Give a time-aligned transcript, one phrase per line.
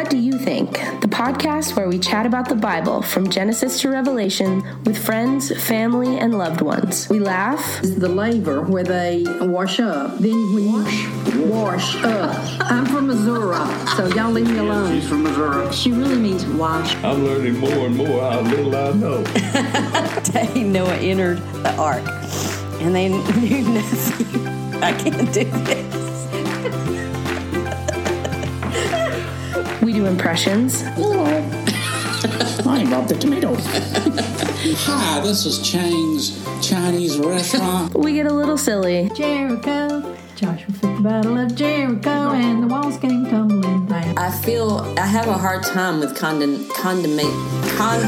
[0.00, 0.70] What Do You Think?
[1.02, 6.18] The podcast where we chat about the Bible from Genesis to Revelation with friends, family,
[6.18, 7.06] and loved ones.
[7.10, 7.82] We laugh.
[7.82, 10.16] is the laver where they wash up.
[10.16, 12.34] Then when you wash up.
[12.62, 13.58] I'm from Missouri,
[13.94, 14.98] so y'all leave me alone.
[14.98, 15.70] She's from Missouri.
[15.70, 16.96] She really means wash.
[17.04, 19.22] I'm learning more and more how little I know.
[20.32, 22.04] day Noah entered the ark
[22.80, 23.08] and they
[23.38, 24.46] knew nothing.
[24.82, 25.79] I can't do this.
[29.90, 30.82] We do impressions.
[30.84, 30.94] I
[32.88, 33.58] brought the tomatoes.
[34.86, 37.92] Hi, this is Chang's Chinese restaurant.
[37.98, 39.10] We get a little silly.
[39.16, 40.16] Jericho.
[40.36, 44.16] Joshua fit the battle of Jericho, and the walls came tumbling down.
[44.16, 47.34] I feel I have a hard time with condom, condiment,
[47.76, 48.00] con.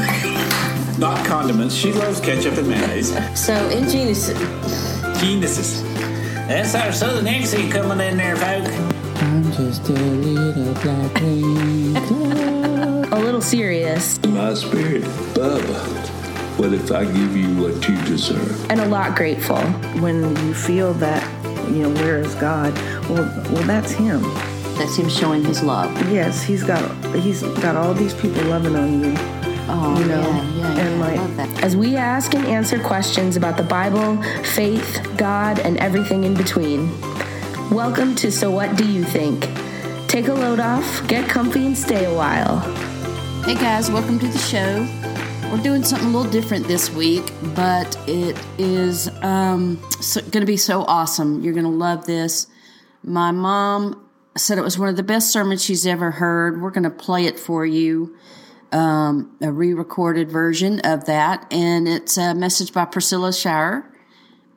[0.97, 1.75] Not condiments.
[1.75, 3.09] She loves ketchup and mayonnaise.
[3.37, 4.39] So in Genesis,
[5.19, 5.81] Genesis.
[6.47, 9.02] That's our southern accent coming in there, folk.
[9.55, 13.13] I'm just a little black green cloud.
[13.13, 14.23] A little serious.
[14.25, 15.03] My spirit,
[15.35, 16.09] Bubba.
[16.57, 18.69] What if I give you what you deserve?
[18.71, 19.61] And a lot grateful.
[20.01, 21.23] when you feel that,
[21.69, 22.73] you know, where is God?
[23.09, 24.21] Well, well, that's Him.
[24.75, 25.91] that's him showing his love.
[26.11, 26.81] Yes, He's got
[27.15, 29.13] He's got all these people loving on you.
[29.67, 31.63] Oh, You know, yeah, yeah, and yeah, I love that.
[31.63, 36.91] As we ask and answer questions about the Bible, faith, God, and everything in between.
[37.71, 39.41] Welcome to So What Do You Think?
[40.07, 42.59] Take a load off, get comfy, and stay a while.
[43.45, 44.85] Hey guys, welcome to the show.
[45.49, 47.23] We're doing something a little different this week,
[47.55, 51.41] but it is um, so, going to be so awesome.
[51.41, 52.45] You're going to love this.
[53.01, 56.61] My mom said it was one of the best sermons she's ever heard.
[56.61, 58.15] We're going to play it for you,
[58.71, 61.51] um, a re recorded version of that.
[61.51, 63.89] And it's a message by Priscilla Shirer,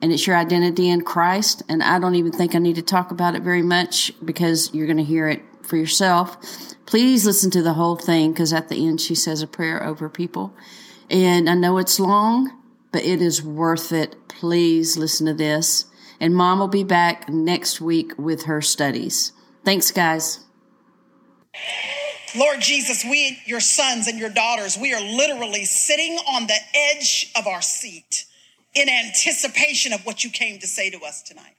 [0.01, 1.63] and it's your identity in Christ.
[1.67, 4.85] And I don't even think I need to talk about it very much because you're
[4.85, 6.37] going to hear it for yourself.
[6.85, 10.09] Please listen to the whole thing because at the end she says a prayer over
[10.09, 10.53] people.
[11.09, 12.51] And I know it's long,
[12.91, 14.15] but it is worth it.
[14.27, 15.85] Please listen to this.
[16.19, 19.31] And mom will be back next week with her studies.
[19.65, 20.39] Thanks, guys.
[22.35, 27.31] Lord Jesus, we, your sons and your daughters, we are literally sitting on the edge
[27.35, 28.26] of our seat
[28.77, 31.55] in anticipation of what you came to say to us tonight.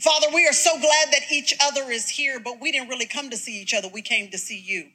[0.00, 3.30] Father, we are so glad that each other is here, but we didn't really come
[3.30, 3.88] to see each other.
[3.88, 4.88] We came to see you.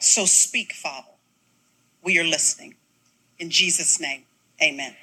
[0.00, 1.08] So speak, Father.
[2.02, 2.76] We are listening.
[3.38, 4.24] In Jesus' name,
[4.62, 4.94] amen.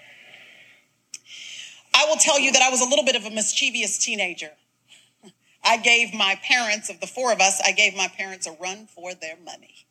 [1.94, 4.52] I will tell you that I was a little bit of a mischievous teenager.
[5.64, 8.88] I gave my parents, of the four of us, I gave my parents a run
[8.88, 9.86] for their money.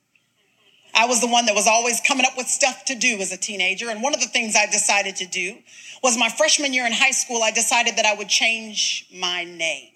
[0.95, 3.37] I was the one that was always coming up with stuff to do as a
[3.37, 3.91] teenager.
[3.91, 5.59] And one of the things I decided to do
[6.03, 9.91] was my freshman year in high school, I decided that I would change my name.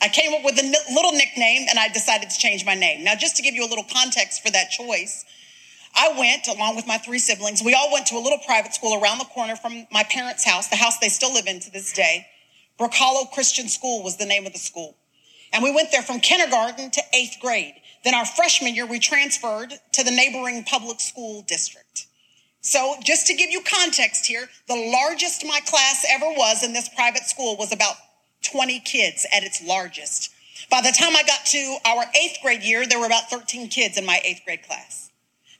[0.00, 3.02] I came up with a little nickname and I decided to change my name.
[3.02, 5.24] Now, just to give you a little context for that choice,
[5.94, 7.62] I went along with my three siblings.
[7.64, 10.68] We all went to a little private school around the corner from my parents' house,
[10.68, 12.26] the house they still live in to this day.
[12.78, 14.96] Brook Hollow Christian School was the name of the school.
[15.52, 17.74] And we went there from kindergarten to eighth grade.
[18.04, 22.06] Then our freshman year, we transferred to the neighboring public school district.
[22.68, 26.90] So just to give you context here, the largest my class ever was in this
[26.90, 27.94] private school was about
[28.42, 30.30] 20 kids at its largest.
[30.70, 33.96] By the time I got to our eighth grade year, there were about 13 kids
[33.96, 35.08] in my eighth grade class.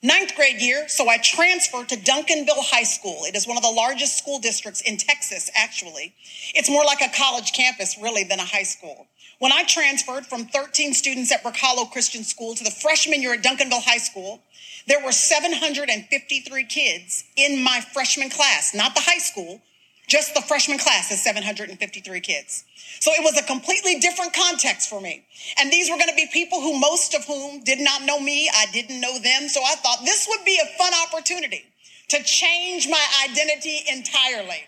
[0.03, 3.23] Ninth grade year, so I transferred to Duncanville High School.
[3.25, 6.15] It is one of the largest school districts in Texas, actually.
[6.55, 9.09] It's more like a college campus, really, than a high school.
[9.39, 13.43] When I transferred from 13 students at Hollow Christian School to the freshman year at
[13.43, 14.43] Duncanville High School,
[14.89, 19.61] there were 753 kids in my freshman class, not the high school,
[20.09, 22.65] just the freshman class is 753 kids.
[23.01, 25.25] So it was a completely different context for me.
[25.61, 28.49] And these were going to be people who most of whom did not know me.
[28.53, 29.49] I didn't know them.
[29.49, 31.65] So I thought this would be a fun opportunity
[32.09, 34.65] to change my identity entirely.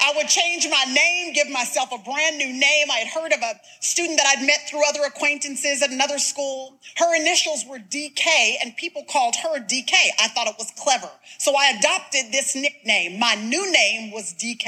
[0.00, 2.90] I would change my name, give myself a brand new name.
[2.90, 6.78] I had heard of a student that I'd met through other acquaintances at another school.
[6.96, 9.92] Her initials were DK and people called her DK.
[10.20, 11.10] I thought it was clever.
[11.38, 13.18] So I adopted this nickname.
[13.18, 14.66] My new name was DK.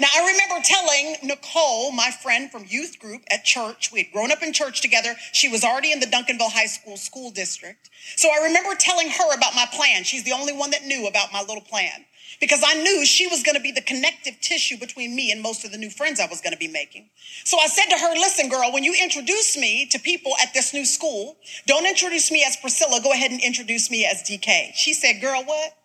[0.00, 4.32] Now, I remember telling Nicole, my friend from youth group at church, we had grown
[4.32, 5.14] up in church together.
[5.30, 7.90] She was already in the Duncanville High School school district.
[8.16, 10.02] So I remember telling her about my plan.
[10.02, 12.04] She's the only one that knew about my little plan
[12.40, 15.64] because I knew she was going to be the connective tissue between me and most
[15.64, 17.08] of the new friends I was going to be making.
[17.44, 20.72] So I said to her, listen, girl, when you introduce me to people at this
[20.72, 21.36] new school,
[21.66, 23.00] don't introduce me as Priscilla.
[23.02, 24.74] Go ahead and introduce me as DK.
[24.74, 25.76] She said, girl, what?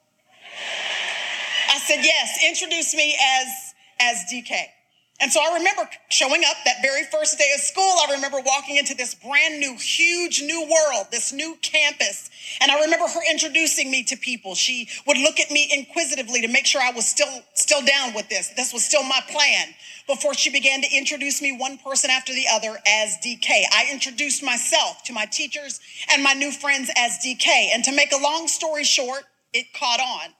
[1.69, 4.78] I said, yes, introduce me as, as DK.
[5.21, 7.83] And so I remember showing up that very first day of school.
[7.83, 12.29] I remember walking into this brand new, huge new world, this new campus.
[12.61, 14.55] And I remember her introducing me to people.
[14.55, 18.29] She would look at me inquisitively to make sure I was still, still down with
[18.29, 18.53] this.
[18.55, 19.67] This was still my plan
[20.07, 23.49] before she began to introduce me one person after the other as DK.
[23.73, 27.69] I introduced myself to my teachers and my new friends as DK.
[27.73, 29.23] And to make a long story short,
[29.53, 30.33] it caught on.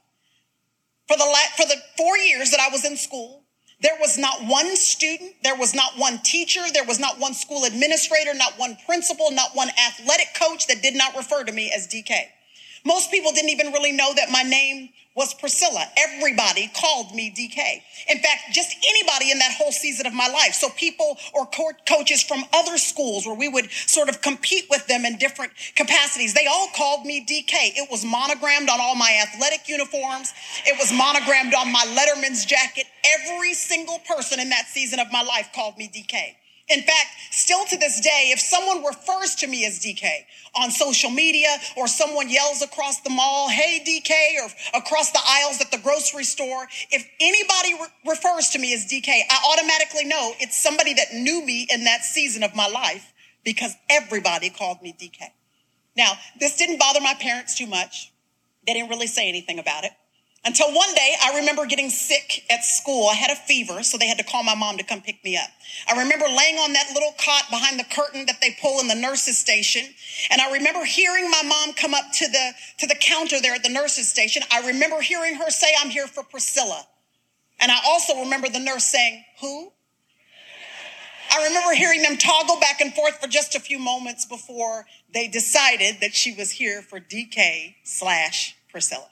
[1.08, 3.39] For the, la- for the four years that I was in school,
[3.82, 7.64] there was not one student, there was not one teacher, there was not one school
[7.64, 11.88] administrator, not one principal, not one athletic coach that did not refer to me as
[11.88, 12.12] DK.
[12.86, 15.84] Most people didn't even really know that my name was Priscilla.
[15.98, 17.60] Everybody called me DK.
[18.08, 20.54] In fact, just anybody in that whole season of my life.
[20.54, 25.04] So people or coaches from other schools where we would sort of compete with them
[25.04, 27.52] in different capacities, they all called me DK.
[27.52, 30.32] It was monogrammed on all my athletic uniforms.
[30.66, 32.86] It was monogrammed on my Letterman's jacket.
[33.20, 36.39] Every single person in that season of my life called me DK.
[36.70, 40.08] In fact, still to this day, if someone refers to me as DK
[40.56, 44.12] on social media or someone yells across the mall, hey DK,
[44.44, 48.86] or across the aisles at the grocery store, if anybody re- refers to me as
[48.86, 53.14] DK, I automatically know it's somebody that knew me in that season of my life
[53.44, 55.30] because everybody called me DK.
[55.98, 58.14] Now, this didn't bother my parents too much.
[58.68, 59.92] They didn't really say anything about it.
[60.46, 63.10] Until one day, I remember getting sick at school.
[63.10, 65.36] I had a fever, so they had to call my mom to come pick me
[65.36, 65.50] up.
[65.88, 68.96] I remember laying on that little cot behind the curtain that they pull in the
[68.96, 69.86] nurse's station.
[70.32, 73.64] And I remember hearing my mom come up to the, to the counter there at
[73.64, 74.42] the nurse's station.
[74.50, 76.86] I remember hearing her say, I'm here for Priscilla.
[77.60, 79.74] And I also remember the nurse saying, Who?
[81.32, 85.28] I remember hearing them toggle back and forth for just a few moments before they
[85.28, 89.10] decided that she was here for DK slash Priscilla.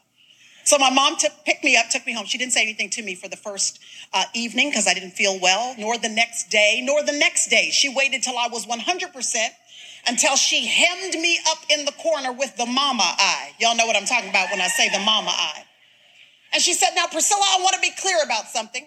[0.68, 2.26] So my mom took, picked me up, took me home.
[2.26, 3.80] She didn't say anything to me for the first
[4.14, 7.70] uh, evening because I didn't feel well, nor the next day, nor the next day.
[7.72, 9.48] She waited till I was 100%
[10.08, 13.52] until she hemmed me up in the corner with the mama eye.
[13.62, 15.64] Y'all know what I'm talking about when I say the mama eye.
[16.52, 18.86] And she said, Now, Priscilla, I want to be clear about something.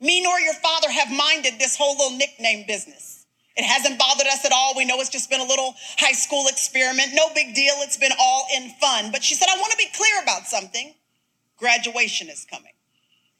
[0.00, 3.13] Me nor your father have minded this whole little nickname business.
[3.56, 4.74] It hasn't bothered us at all.
[4.76, 7.14] We know it's just been a little high school experiment.
[7.14, 7.74] No big deal.
[7.78, 9.12] It's been all in fun.
[9.12, 10.94] But she said, I want to be clear about something.
[11.56, 12.72] Graduation is coming.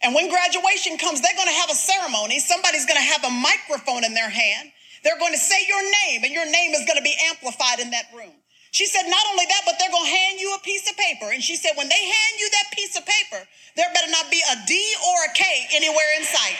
[0.02, 2.38] And when graduation comes, they're going to have a ceremony.
[2.38, 4.70] Somebody's going to have a microphone in their hand.
[5.02, 7.90] They're going to say your name, and your name is going to be amplified in
[7.90, 8.32] that room.
[8.70, 11.30] She said, not only that, but they're going to hand you a piece of paper.
[11.32, 13.46] And she said, when they hand you that piece of paper,
[13.76, 15.44] there better not be a D or a K
[15.74, 16.58] anywhere in sight.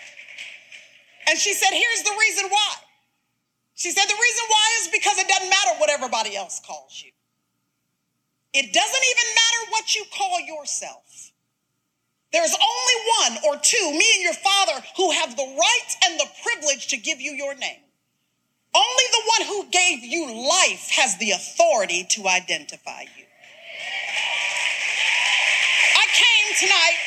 [1.28, 2.74] And she said, Here's the reason why.
[3.74, 7.10] She said, The reason why is because it doesn't matter what everybody else calls you.
[8.52, 11.32] It doesn't even matter what you call yourself.
[12.32, 16.26] There's only one or two, me and your father, who have the right and the
[16.42, 17.80] privilege to give you your name.
[18.74, 23.24] Only the one who gave you life has the authority to identify you.
[25.96, 26.98] I came tonight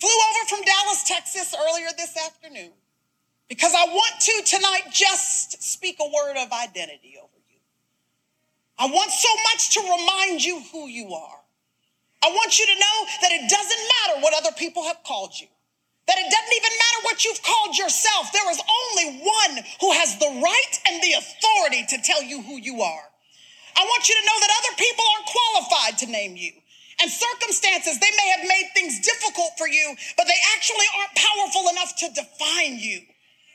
[0.00, 2.72] Flew over from Dallas, Texas earlier this afternoon
[3.48, 7.60] because I want to tonight just speak a word of identity over you.
[8.78, 11.40] I want so much to remind you who you are.
[12.24, 15.46] I want you to know that it doesn't matter what other people have called you.
[16.08, 18.32] That it doesn't even matter what you've called yourself.
[18.32, 22.58] There is only one who has the right and the authority to tell you who
[22.58, 23.06] you are.
[23.76, 26.52] I want you to know that other people aren't qualified to name you
[27.00, 31.68] and circumstances, they may have made things difficult for you, but they actually aren't powerful
[31.70, 33.00] enough to define you.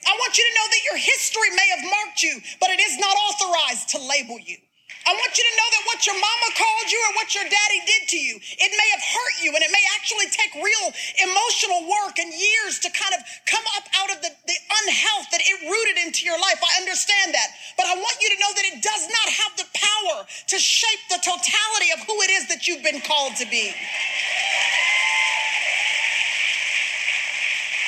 [0.06, 2.98] I want you to know that your history may have marked you, but it is
[3.00, 4.58] not authorized to label you.
[5.02, 7.82] I want you to know that what your mama called you or what your daddy
[7.90, 10.88] did to you, it may have hurt you and it may actually take real
[11.26, 15.42] emotional work and years to kind of come up out of the, the unhealth that
[15.42, 16.62] it rooted into your life.
[16.62, 17.50] I understand that.
[17.82, 20.18] But I want you to know that it does not have the power
[20.54, 23.74] to shape the totality of who it is that you've been called to be.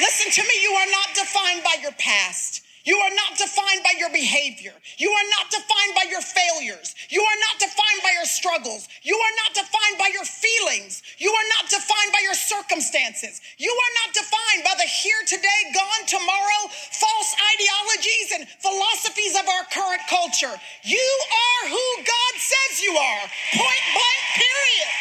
[0.02, 2.63] Listen to me, you are not defined by your past.
[2.84, 4.76] You are not defined by your behavior.
[5.00, 6.96] You are not defined by your failures.
[7.08, 8.92] You are not defined by your struggles.
[9.08, 11.00] You are not defined by your feelings.
[11.18, 13.40] You are not defined by your circumstances.
[13.56, 16.62] You are not defined by the here today, gone tomorrow,
[16.92, 20.52] false ideologies and philosophies of our current culture.
[20.84, 23.24] You are who God says you are.
[23.64, 24.92] Point blank, period.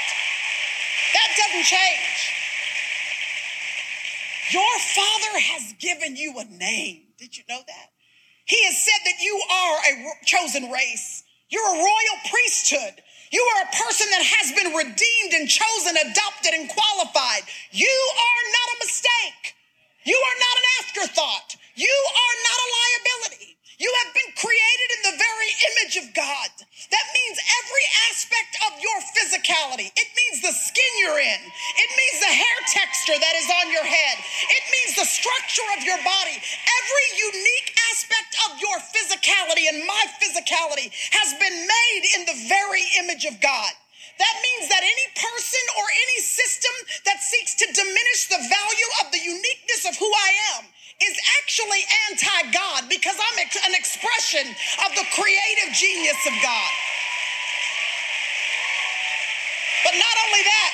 [1.18, 2.22] That doesn't change.
[4.54, 7.11] Your Father has given you a name.
[7.22, 7.88] Did you know that?
[8.46, 11.22] He has said that you are a chosen race.
[11.54, 12.98] You're a royal priesthood.
[13.30, 17.46] You are a person that has been redeemed and chosen, adopted, and qualified.
[17.70, 19.54] You are not a mistake.
[20.02, 21.54] You are not an afterthought.
[21.78, 23.51] You are not a liability.
[23.82, 26.50] You have been created in the very image of God.
[26.94, 29.90] That means every aspect of your physicality.
[29.90, 31.42] It means the skin you're in.
[31.50, 34.16] It means the hair texture that is on your head.
[34.22, 36.38] It means the structure of your body.
[36.38, 42.86] Every unique aspect of your physicality and my physicality has been made in the very
[43.02, 43.74] image of God.
[44.22, 46.74] That means that any person or any system
[47.10, 50.70] that seeks to diminish the value of the uniqueness of who I am
[51.08, 54.46] is actually anti God because I'm an expression
[54.86, 56.72] of the creative genius of God.
[59.84, 60.70] But not only that,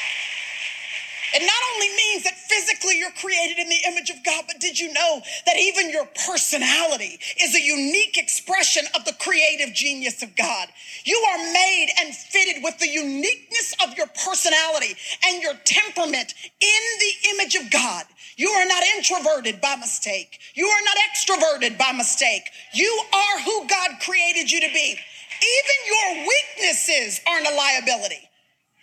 [1.34, 4.78] it not only means that physically you're created in the image of God, but did
[4.78, 10.34] you know that even your personality is a unique expression of the creative genius of
[10.36, 10.68] God?
[11.04, 14.94] You are made and fitted with the uniqueness of your personality
[15.26, 18.04] and your temperament in the image of God.
[18.36, 20.38] You are not introverted by mistake.
[20.54, 22.44] You are not extroverted by mistake.
[22.72, 24.96] You are who God created you to be.
[25.40, 28.27] Even your weaknesses aren't a liability.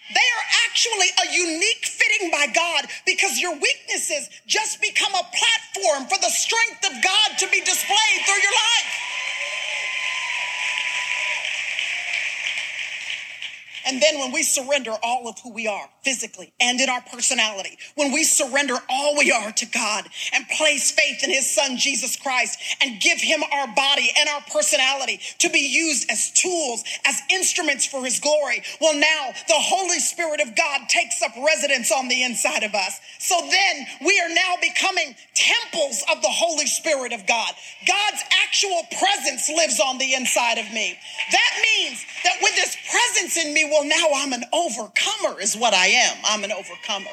[0.09, 6.07] They are actually a unique fitting by God because your weaknesses just become a platform
[6.07, 8.93] for the strength of God to be displayed through your life.
[13.87, 17.77] And then when we surrender all of who we are physically and in our personality,
[17.95, 22.15] when we surrender all we are to God and place faith in his son, Jesus
[22.15, 27.19] Christ, and give him our body and our personality to be used as tools, as
[27.31, 32.07] instruments for his glory, well, now the Holy Spirit of God takes up residence on
[32.07, 32.99] the inside of us.
[33.19, 37.51] So then we are now becoming temples of the Holy Spirit of God.
[37.87, 40.97] God's actual presence lives on the inside of me.
[41.31, 45.73] That means that with this presence in me, well, now I'm an overcomer, is what
[45.73, 45.94] I am.
[46.25, 47.11] I'm an overcomer.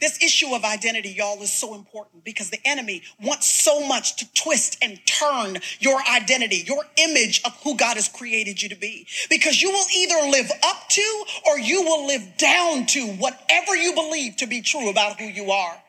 [0.00, 4.32] This issue of identity, y'all, is so important because the enemy wants so much to
[4.32, 9.08] twist and turn your identity, your image of who God has created you to be.
[9.28, 13.92] Because you will either live up to or you will live down to whatever you
[13.92, 15.82] believe to be true about who you are.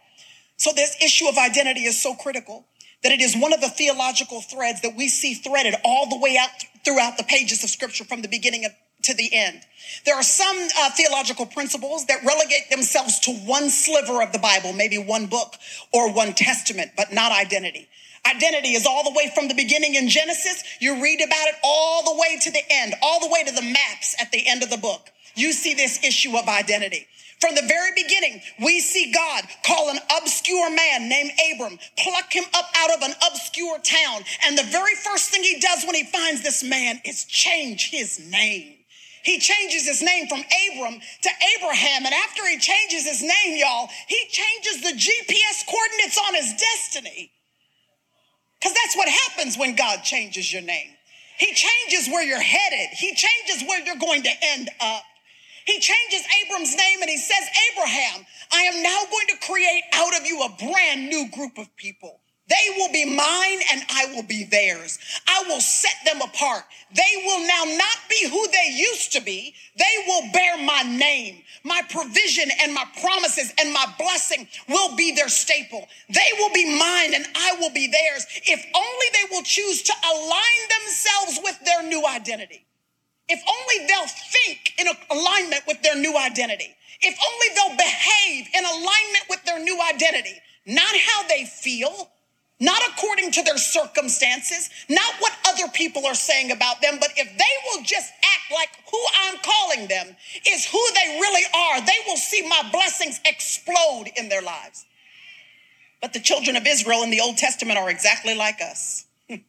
[0.57, 2.65] So this issue of identity is so critical
[3.03, 6.35] that it is one of the theological threads that we see threaded all the way
[6.37, 6.49] out
[6.83, 8.71] throughout the pages of scripture from the beginning of
[9.03, 9.61] to the end.
[10.05, 14.73] There are some uh, theological principles that relegate themselves to one sliver of the Bible,
[14.73, 15.55] maybe one book
[15.91, 17.87] or one testament, but not identity.
[18.25, 20.63] Identity is all the way from the beginning in Genesis.
[20.79, 23.61] You read about it all the way to the end, all the way to the
[23.61, 25.09] maps at the end of the book.
[25.35, 27.07] You see this issue of identity.
[27.39, 32.43] From the very beginning, we see God call an obscure man named Abram, pluck him
[32.53, 34.23] up out of an obscure town.
[34.45, 38.19] And the very first thing he does when he finds this man is change his
[38.29, 38.78] name.
[39.29, 42.03] He changes his name from Abram to Abraham.
[42.03, 47.31] And after he changes his name, y'all, he changes the GPS coordinates on his destiny.
[48.59, 50.89] Because that's what happens when God changes your name.
[51.37, 55.03] He changes where you're headed, He changes where you're going to end up.
[55.65, 60.19] He changes Abram's name and he says, Abraham, I am now going to create out
[60.19, 62.19] of you a brand new group of people.
[62.49, 64.97] They will be mine and I will be theirs.
[65.27, 66.63] I will set them apart.
[66.91, 69.53] They will now not be who they used to be.
[69.77, 71.43] They will bear my name.
[71.63, 75.87] My provision and my promises and my blessing will be their staple.
[76.09, 79.93] They will be mine and I will be theirs if only they will choose to
[80.11, 82.65] align themselves with their new identity.
[83.27, 86.75] If only they'll think in alignment with their new identity.
[87.01, 90.33] If only they'll behave in alignment with their new identity,
[90.65, 92.09] not how they feel,
[92.59, 97.27] not according to their circumstances, not what other people are saying about them, but if
[97.37, 100.15] they will just act like who I'm calling them
[100.47, 104.85] is who they really are, they will see my blessings explode in their lives.
[106.01, 109.05] But the children of Israel in the Old Testament are exactly like us.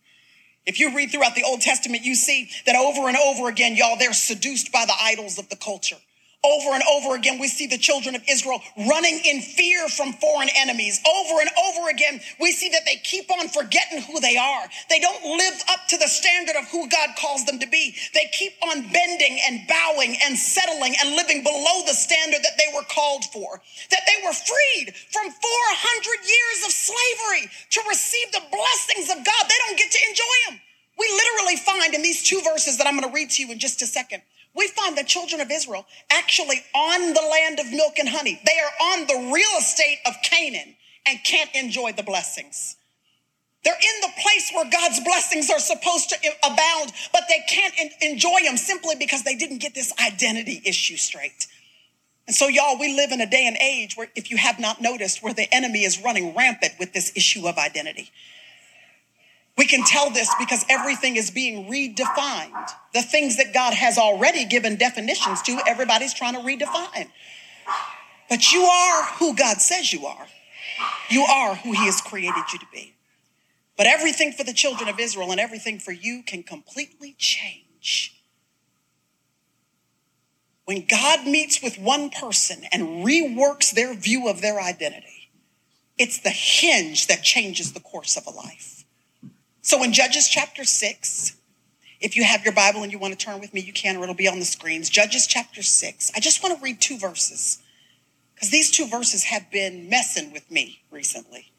[0.67, 3.97] If you read throughout the Old Testament, you see that over and over again, y'all,
[3.97, 5.97] they're seduced by the idols of the culture.
[6.41, 10.49] Over and over again, we see the children of Israel running in fear from foreign
[10.57, 10.99] enemies.
[11.05, 14.65] Over and over again, we see that they keep on forgetting who they are.
[14.89, 17.95] They don't live up to the standard of who God calls them to be.
[18.15, 22.73] They keep on bending and bowing and settling and living below the standard that they
[22.75, 23.61] were called for.
[23.91, 25.37] That they were freed from 400
[26.25, 29.43] years of slavery to receive the blessings of God.
[29.45, 30.61] They don't get to enjoy them.
[30.99, 33.59] We literally find in these two verses that I'm going to read to you in
[33.59, 34.23] just a second
[34.55, 38.41] we find the children of Israel actually on the land of milk and honey.
[38.45, 40.77] They are on the real estate of Canaan
[41.07, 42.77] and can't enjoy the blessings.
[43.63, 48.43] They're in the place where God's blessings are supposed to abound, but they can't enjoy
[48.45, 51.47] them simply because they didn't get this identity issue straight.
[52.27, 54.81] And so, y'all, we live in a day and age where, if you have not
[54.81, 58.11] noticed, where the enemy is running rampant with this issue of identity.
[59.57, 62.71] We can tell this because everything is being redefined.
[62.95, 67.11] The things that God has already given definitions to, everybody's trying to redefine.
[68.29, 70.27] But you are who God says you are.
[71.11, 72.95] You are who He has created you to be.
[73.77, 78.15] But everything for the children of Israel and everything for you can completely change.
[80.65, 85.31] When God meets with one person and reworks their view of their identity,
[85.99, 88.80] it's the hinge that changes the course of a life.
[89.63, 91.37] So in Judges chapter 6,
[92.01, 94.05] if you have your Bible and you want to turn with me, you can, or
[94.05, 94.89] it'll be on the screens.
[94.89, 96.13] Judges chapter 6.
[96.17, 97.63] I just want to read two verses
[98.35, 101.53] because these two verses have been messing with me recently.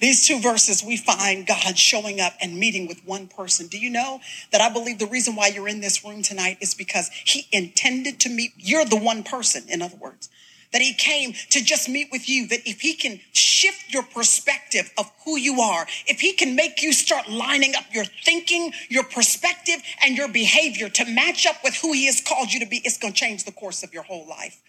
[0.00, 3.68] These two verses, we find God showing up and meeting with one person.
[3.68, 4.20] Do you know
[4.50, 8.18] that I believe the reason why you're in this room tonight is because He intended
[8.20, 10.30] to meet, you're the one person, in other words
[10.72, 14.90] that he came to just meet with you, that if he can shift your perspective
[14.98, 19.04] of who you are, if he can make you start lining up your thinking, your
[19.04, 22.80] perspective, and your behavior to match up with who he has called you to be,
[22.84, 24.60] it's going to change the course of your whole life.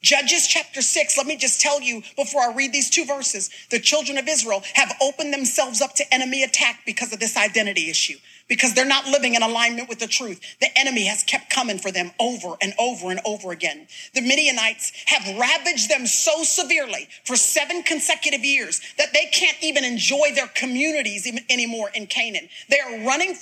[0.00, 3.80] Judges chapter 6, let me just tell you before I read these two verses the
[3.80, 8.16] children of Israel have opened themselves up to enemy attack because of this identity issue
[8.48, 10.40] because they're not living in alignment with the truth.
[10.60, 13.86] The enemy has kept coming for them over and over and over again.
[14.14, 19.84] The Midianites have ravaged them so severely for seven consecutive years that they can't even
[19.84, 22.48] enjoy their communities anymore in Canaan.
[22.70, 23.34] They are running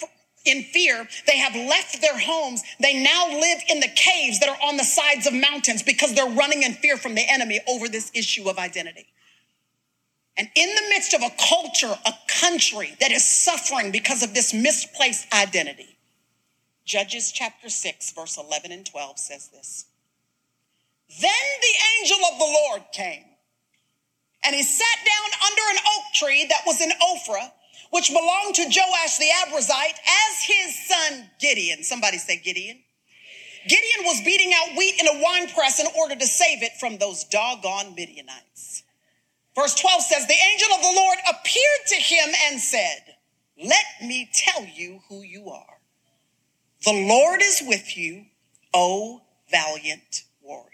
[0.47, 1.09] in fear.
[1.27, 2.63] They have left their homes.
[2.81, 6.31] They now live in the caves that are on the sides of mountains because they're
[6.31, 9.07] running in fear from the enemy over this issue of identity.
[10.37, 14.53] And in the midst of a culture, a country that is suffering because of this
[14.53, 15.97] misplaced identity,
[16.85, 19.87] Judges chapter 6, verse 11 and 12 says this
[21.21, 23.25] Then the angel of the Lord came,
[24.45, 27.51] and he sat down under an oak tree that was in Ophrah,
[27.91, 31.83] which belonged to Joash the Abiezrite, as his son Gideon.
[31.83, 32.79] Somebody say Gideon.
[33.69, 36.99] Gideon was beating out wheat in a wine press in order to save it from
[36.99, 38.85] those doggone Midianites.
[39.57, 43.17] Verse 12 says, The angel of the Lord appeared to him and said,
[43.63, 45.79] Let me tell you who you are.
[46.85, 48.27] The Lord is with you,
[48.73, 50.71] O valiant warrior.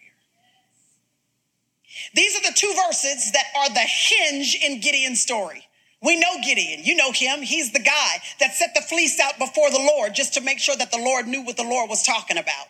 [2.14, 5.66] These are the two verses that are the hinge in Gideon's story.
[6.02, 6.80] We know Gideon.
[6.82, 7.42] You know him.
[7.42, 10.76] He's the guy that set the fleece out before the Lord just to make sure
[10.76, 12.66] that the Lord knew what the Lord was talking about.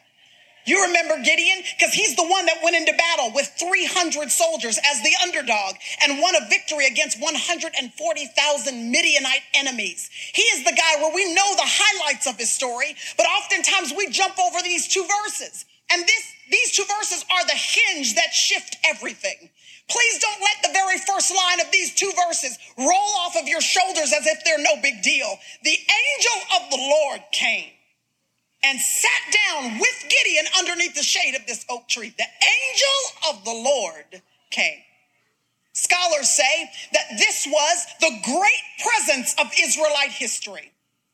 [0.65, 1.63] You remember Gideon?
[1.77, 6.21] Because he's the one that went into battle with 300 soldiers as the underdog and
[6.21, 10.09] won a victory against 140,000 Midianite enemies.
[10.35, 14.09] He is the guy where we know the highlights of his story, but oftentimes we
[14.11, 15.65] jump over these two verses.
[15.91, 19.51] And this, these two verses are the hinge that shift everything.
[19.89, 23.61] Please don't let the very first line of these two verses roll off of your
[23.61, 25.39] shoulders as if they're no big deal.
[25.63, 27.71] The angel of the Lord came
[28.65, 32.15] and sat down with Gideon underneath the shade of this oak tree.
[32.17, 34.79] The angel of the Lord came.
[35.75, 40.71] Scholars say that this was the great presence of Israelite history.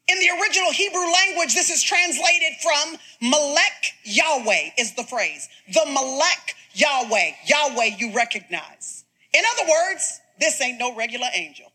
[0.09, 5.49] In the original Hebrew language, this is translated from Melech Yahweh, is the phrase.
[5.73, 9.05] The Melech Yahweh, Yahweh you recognize.
[9.35, 11.71] In other words, this ain't no regular angel.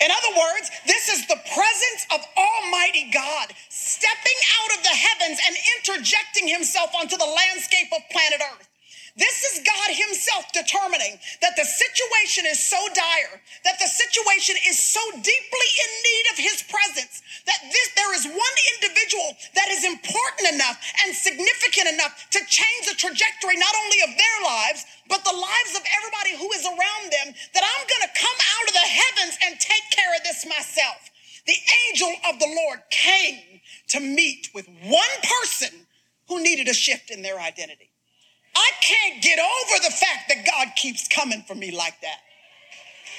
[0.00, 5.40] In other words, this is the presence of Almighty God stepping out of the heavens
[5.46, 8.68] and interjecting himself onto the landscape of planet Earth.
[9.16, 14.76] This is God Himself determining that the situation is so dire, that the situation is
[14.76, 19.88] so deeply in need of His presence, that this, there is one individual that is
[19.88, 25.24] important enough and significant enough to change the trajectory not only of their lives, but
[25.24, 28.76] the lives of everybody who is around them, that I'm going to come out of
[28.76, 31.08] the heavens and take care of this myself.
[31.48, 31.56] The
[31.88, 33.64] angel of the Lord came
[33.96, 35.88] to meet with one person
[36.28, 37.85] who needed a shift in their identity.
[38.56, 42.20] I can't get over the fact that God keeps coming for me like that.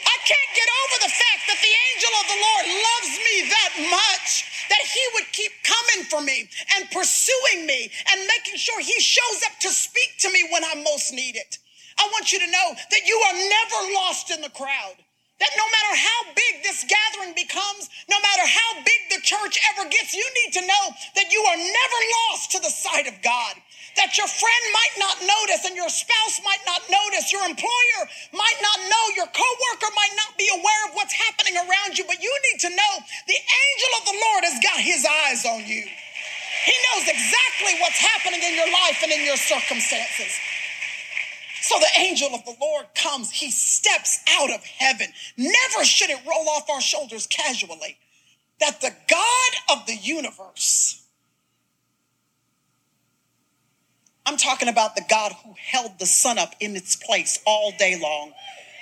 [0.02, 3.74] I can't get over the fact that the angel of the Lord loves me that
[3.94, 4.30] much
[4.74, 9.46] that he would keep coming for me and pursuing me and making sure he shows
[9.46, 11.60] up to speak to me when I most need it.
[12.02, 14.98] I want you to know that you are never lost in the crowd.
[15.38, 19.88] That no matter how big this gathering becomes, no matter how big the church ever
[19.90, 23.54] gets, you need to know that you are never lost to the sight of God
[23.98, 28.02] that your friend might not notice and your spouse might not notice, your employer
[28.34, 32.22] might not know, your coworker might not be aware of what's happening around you, but
[32.22, 32.94] you need to know
[33.28, 35.84] the angel of the Lord has got his eyes on you.
[35.84, 40.32] He knows exactly what's happening in your life and in your circumstances.
[41.62, 45.08] So the angel of the Lord comes, he steps out of heaven.
[45.38, 47.98] Never should it roll off our shoulders casually
[48.60, 51.07] that the God of the universe,
[54.28, 57.98] I'm talking about the God who held the sun up in its place all day
[57.98, 58.34] long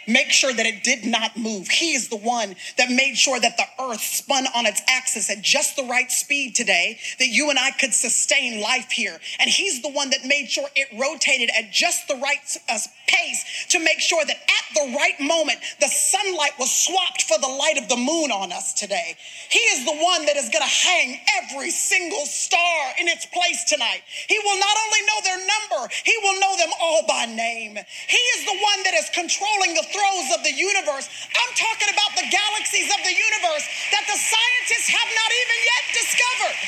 [0.07, 1.67] make sure that it did not move.
[1.67, 5.41] He is the one that made sure that the earth spun on its axis at
[5.41, 9.19] just the right speed today, that you and I could sustain life here.
[9.39, 12.39] And He's the one that made sure it rotated at just the right
[12.69, 17.37] uh, pace to make sure that at the right moment, the sunlight was swapped for
[17.39, 19.15] the light of the moon on us today.
[19.49, 23.63] He is the one that is going to hang every single star in its place
[23.65, 24.01] tonight.
[24.27, 27.77] He will not only know their number, He will know them all by name.
[28.07, 31.07] He is the one that is controlling the throes of the universe.
[31.07, 35.85] I'm talking about the galaxies of the universe that the scientists have not even yet
[35.95, 36.59] discovered.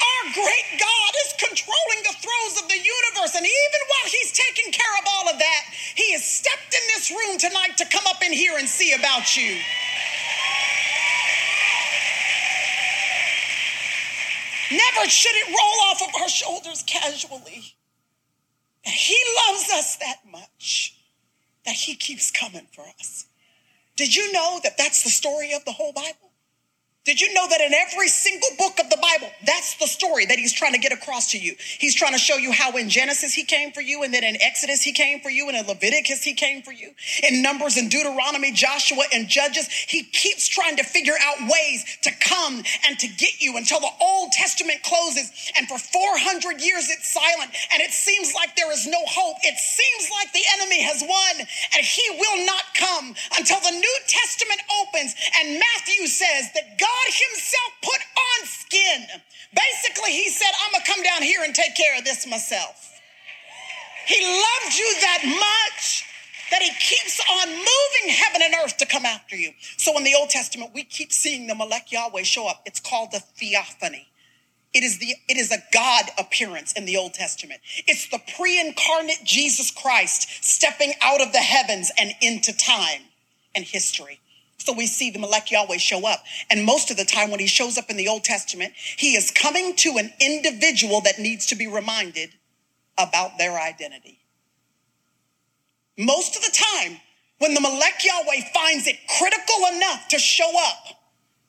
[0.00, 3.34] Our great God is controlling the throes of the universe.
[3.34, 5.62] And even while He's taking care of all of that,
[5.96, 9.36] He has stepped in this room tonight to come up in here and see about
[9.36, 9.58] you.
[14.70, 17.76] Never should it roll off of our shoulders casually.
[18.84, 19.18] He
[19.48, 20.96] loves us that much
[21.64, 23.26] that he keeps coming for us.
[23.96, 26.30] Did you know that that's the story of the whole Bible?
[27.04, 30.38] Did you know that in every single book of the Bible, that's the story that
[30.38, 31.54] he's trying to get across to you?
[31.78, 34.40] He's trying to show you how in Genesis he came for you, and then in
[34.40, 36.92] Exodus he came for you, and in Leviticus he came for you,
[37.28, 39.68] in Numbers and Deuteronomy, Joshua and Judges.
[39.68, 43.92] He keeps trying to figure out ways to come and to get you until the
[44.00, 48.86] Old Testament closes, and for 400 years it's silent, and it seems like there is
[48.86, 49.36] no hope.
[49.42, 53.96] It seems like the enemy has won, and he will not come until the New
[54.08, 59.06] Testament opens, and Matthew says that God God Himself put on skin.
[59.54, 62.90] Basically, He said, I'm going to come down here and take care of this myself.
[64.06, 66.04] He loved you that much
[66.50, 69.52] that He keeps on moving heaven and earth to come after you.
[69.76, 72.62] So in the Old Testament, we keep seeing the Melech Yahweh show up.
[72.66, 74.08] It's called the theophany.
[74.74, 77.60] It is the it is a God appearance in the Old Testament.
[77.86, 83.02] It's the pre-incarnate Jesus Christ stepping out of the heavens and into time
[83.54, 84.20] and history.
[84.58, 86.24] So we see the Melech Yahweh show up.
[86.50, 89.30] And most of the time, when he shows up in the Old Testament, he is
[89.30, 92.30] coming to an individual that needs to be reminded
[92.96, 94.20] about their identity.
[95.98, 96.98] Most of the time,
[97.38, 101.00] when the Melech Yahweh finds it critical enough to show up,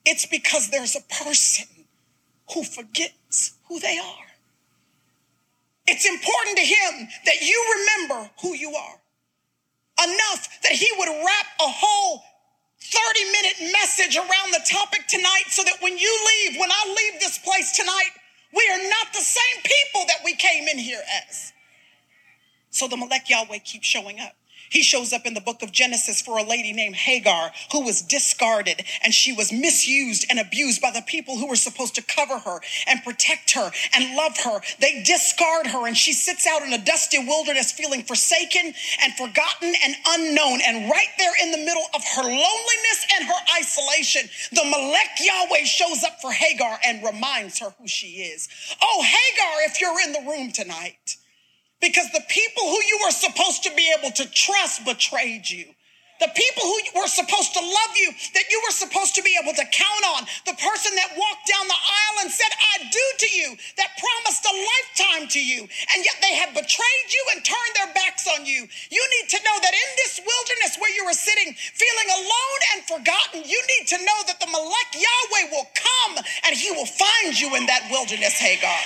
[0.06, 1.68] it's because there's a person
[2.54, 4.26] who forgets who they are.
[5.88, 9.00] It's important to him that you remember who you are
[10.04, 12.24] enough that he would wrap a whole
[12.92, 17.20] 30 minute message around the topic tonight so that when you leave, when I leave
[17.20, 18.12] this place tonight,
[18.54, 21.54] we are not the same people that we came in here as.
[22.70, 24.36] So the Melech Yahweh keeps showing up.
[24.70, 28.02] He shows up in the book of Genesis for a lady named Hagar who was
[28.02, 32.40] discarded and she was misused and abused by the people who were supposed to cover
[32.40, 34.62] her and protect her and love her.
[34.80, 39.74] They discard her and she sits out in a dusty wilderness feeling forsaken and forgotten
[39.84, 40.60] and unknown.
[40.66, 45.64] And right there in the middle of her loneliness and her isolation, the Malek Yahweh
[45.66, 48.48] shows up for Hagar and reminds her who she is.
[48.82, 51.18] Oh, Hagar, if you're in the room tonight,
[51.86, 55.70] because the people who you were supposed to be able to trust betrayed you.
[56.18, 59.52] The people who were supposed to love you, that you were supposed to be able
[59.52, 63.30] to count on, the person that walked down the aisle and said, I do to
[63.36, 67.74] you, that promised a lifetime to you, and yet they have betrayed you and turned
[67.76, 68.64] their backs on you.
[68.64, 72.80] You need to know that in this wilderness where you are sitting, feeling alone and
[72.88, 77.36] forgotten, you need to know that the Malek Yahweh will come and he will find
[77.36, 78.80] you in that wilderness, Hagar.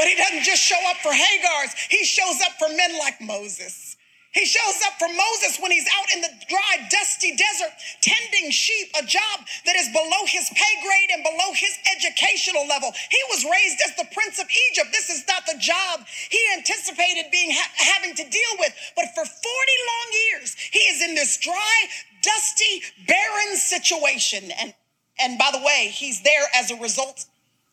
[0.00, 3.98] But he doesn't just show up for Hagars, he shows up for men like Moses.
[4.32, 8.88] He shows up for Moses when he's out in the dry, dusty desert tending sheep,
[8.96, 12.94] a job that is below his pay grade and below his educational level.
[13.10, 14.88] He was raised as the prince of Egypt.
[14.90, 18.72] This is not the job he anticipated being ha- having to deal with.
[18.96, 21.76] But for 40 long years, he is in this dry,
[22.22, 24.48] dusty, barren situation.
[24.62, 24.72] And
[25.20, 27.26] and by the way, he's there as a result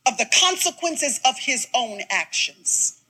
[0.08, 3.02] of the consequences of his own actions.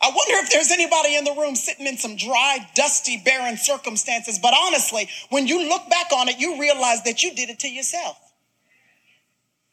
[0.00, 4.38] I wonder if there's anybody in the room sitting in some dry, dusty, barren circumstances,
[4.38, 7.68] but honestly, when you look back on it, you realize that you did it to
[7.68, 8.18] yourself.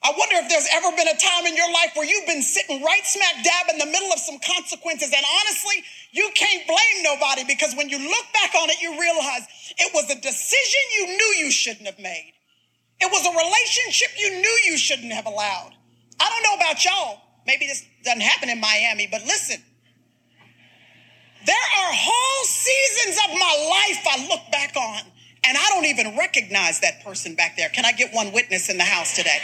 [0.02, 2.82] I wonder if there's ever been a time in your life where you've been sitting
[2.82, 5.12] right smack dab in the middle of some consequences.
[5.14, 9.46] And honestly, you can't blame nobody because when you look back on it, you realize
[9.78, 12.32] it was a decision you knew you shouldn't have made.
[13.02, 15.72] It was a relationship you knew you shouldn't have allowed.
[16.20, 17.18] I don't know about y'all.
[17.46, 19.60] Maybe this doesn't happen in Miami, but listen.
[21.44, 25.12] There are whole seasons of my life I look back on
[25.44, 27.68] and I don't even recognize that person back there.
[27.70, 29.40] Can I get one witness in the house today?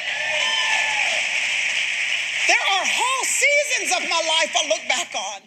[2.46, 5.42] There are whole seasons of my life I look back on,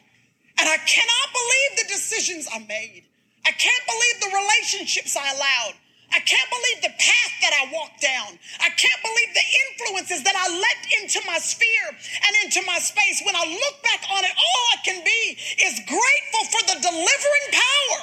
[0.59, 3.03] and I cannot believe the decisions I made.
[3.45, 5.80] I can't believe the relationships I allowed.
[6.11, 8.37] I can't believe the path that I walked down.
[8.59, 13.21] I can't believe the influences that I let into my sphere and into my space.
[13.25, 17.47] When I look back on it, all I can be is grateful for the delivering
[17.51, 18.01] power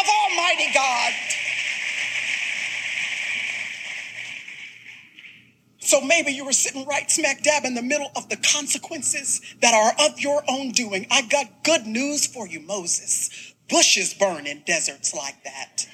[0.00, 1.12] of Almighty God.
[5.78, 9.72] So maybe you were sitting right smack dab in the middle of the consequences that
[9.72, 11.06] are of your own doing.
[11.12, 13.54] I got good news for you, Moses.
[13.68, 15.86] Bushes burn in deserts like that.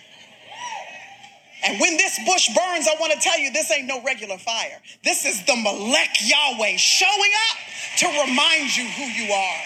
[1.64, 4.80] And when this bush burns, I want to tell you this ain't no regular fire.
[5.04, 7.58] This is the Malek Yahweh showing up
[7.98, 9.62] to remind you who you are.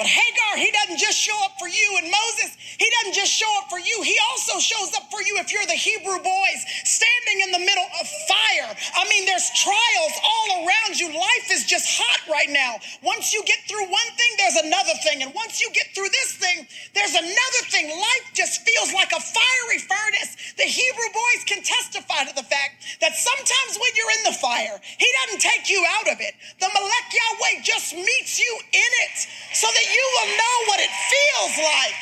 [0.00, 1.88] But Hagar, he doesn't just show up for you.
[2.00, 4.00] And Moses, he doesn't just show up for you.
[4.00, 7.84] He also shows up for you if you're the Hebrew boys standing in the middle
[8.00, 8.72] of fire.
[8.96, 11.12] I mean, there's trials all around you.
[11.12, 12.80] Life is just hot right now.
[13.04, 15.20] Once you get through one thing, there's another thing.
[15.20, 16.64] And once you get through this thing,
[16.96, 17.92] there's another thing.
[17.92, 20.56] Life just feels like a fiery furnace.
[20.56, 24.80] The Hebrew boys can testify to the fact that sometimes when you're in the fire,
[24.80, 26.32] he doesn't take you out of it.
[26.56, 30.92] The Melech Yahweh just meets you in it so that you will know what it
[31.10, 31.98] feels like.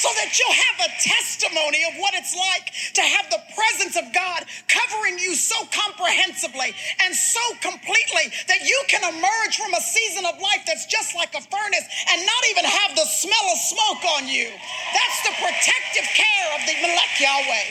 [0.00, 4.08] So that you'll have a testimony of what it's like to have the presence of
[4.16, 6.72] God covering you so comprehensively
[7.04, 11.36] and so completely that you can emerge from a season of life that's just like
[11.36, 14.48] a furnace and not even have the smell of smoke on you.
[14.48, 17.68] That's the protective care of the Melech Yahweh.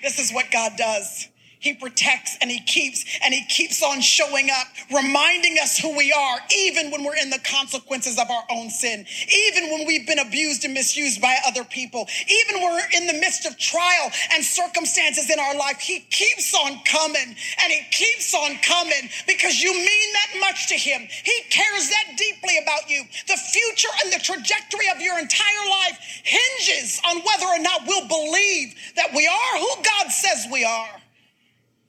[0.00, 1.28] This is what God does.
[1.60, 6.12] He protects and he keeps and he keeps on showing up, reminding us who we
[6.12, 9.04] are, even when we're in the consequences of our own sin,
[9.50, 13.14] even when we've been abused and misused by other people, even when we're in the
[13.14, 15.80] midst of trial and circumstances in our life.
[15.80, 20.74] He keeps on coming and he keeps on coming because you mean that much to
[20.74, 21.08] him.
[21.24, 23.02] He cares that deeply about you.
[23.26, 28.06] The future and the trajectory of your entire life hinges on whether or not we'll
[28.06, 30.97] believe that we are who God says we are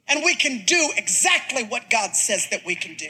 [0.10, 3.10] and we can do exactly what God says that we can do.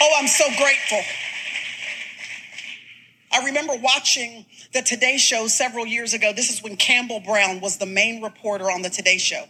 [0.00, 1.00] Oh, I'm so grateful.
[3.32, 6.32] I remember watching the Today Show several years ago.
[6.34, 9.44] This is when Campbell Brown was the main reporter on the Today Show.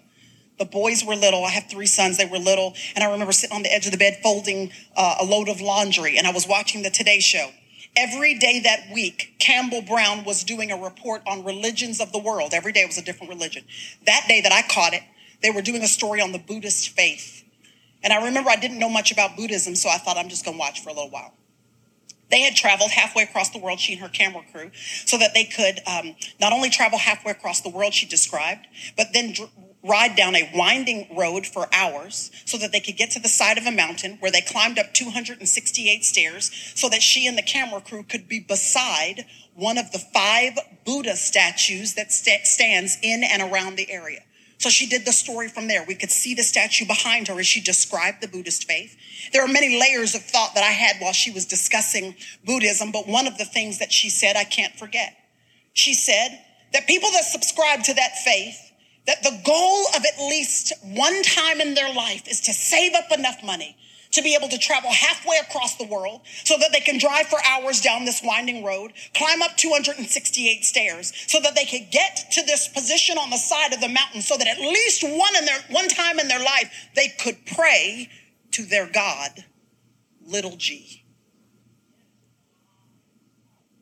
[0.58, 1.44] The boys were little.
[1.44, 2.18] I have three sons.
[2.18, 2.74] They were little.
[2.94, 5.60] And I remember sitting on the edge of the bed folding uh, a load of
[5.60, 7.50] laundry, and I was watching the Today Show.
[7.96, 12.54] Every day that week, Campbell Brown was doing a report on religions of the world.
[12.54, 13.64] Every day was a different religion.
[14.06, 15.02] That day that I caught it,
[15.42, 17.44] they were doing a story on the Buddhist faith.
[18.02, 20.56] And I remember I didn't know much about Buddhism, so I thought I'm just going
[20.56, 21.34] to watch for a little while.
[22.30, 24.70] They had traveled halfway across the world, she and her camera crew,
[25.04, 29.08] so that they could um, not only travel halfway across the world, she described, but
[29.12, 29.50] then dr-
[29.82, 33.58] ride down a winding road for hours so that they could get to the side
[33.58, 37.80] of a mountain where they climbed up 268 stairs so that she and the camera
[37.80, 43.42] crew could be beside one of the five Buddha statues that st- stands in and
[43.42, 44.20] around the area.
[44.58, 45.84] So she did the story from there.
[45.86, 48.96] We could see the statue behind her as she described the Buddhist faith.
[49.32, 52.14] There are many layers of thought that I had while she was discussing
[52.44, 55.16] Buddhism, but one of the things that she said I can't forget.
[55.72, 56.38] She said
[56.72, 58.71] that people that subscribe to that faith
[59.06, 63.10] that the goal of at least one time in their life is to save up
[63.16, 63.76] enough money
[64.12, 67.38] to be able to travel halfway across the world so that they can drive for
[67.44, 72.42] hours down this winding road, climb up 268 stairs so that they could get to
[72.42, 75.58] this position on the side of the mountain so that at least one in their
[75.70, 78.08] one time in their life they could pray
[78.52, 79.44] to their God,
[80.26, 81.04] little g.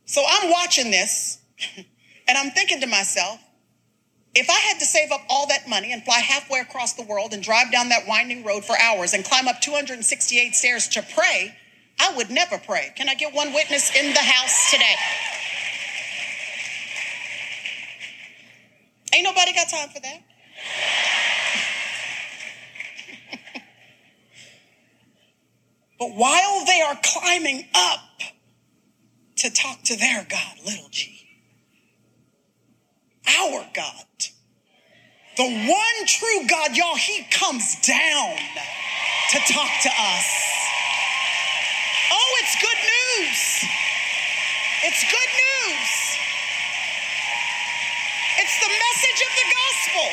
[0.05, 1.39] So I'm watching this
[1.77, 3.41] and I'm thinking to myself,
[4.35, 7.33] if I had to save up all that money and fly halfway across the world
[7.33, 11.57] and drive down that winding road for hours and climb up 268 stairs to pray,
[11.99, 12.93] I would never pray.
[12.97, 14.95] Can I get one witness in the house today?
[19.13, 20.23] Ain't nobody got time for that.
[25.99, 28.21] but while they are climbing up
[29.37, 31.30] to talk to their God, little g,
[33.39, 34.07] our God.
[35.37, 38.37] The one true God, y'all, he comes down
[39.31, 40.29] to talk to us.
[42.13, 43.65] Oh, it's good news.
[44.85, 46.19] It's good news.
[48.39, 50.09] It's the message of the gospel.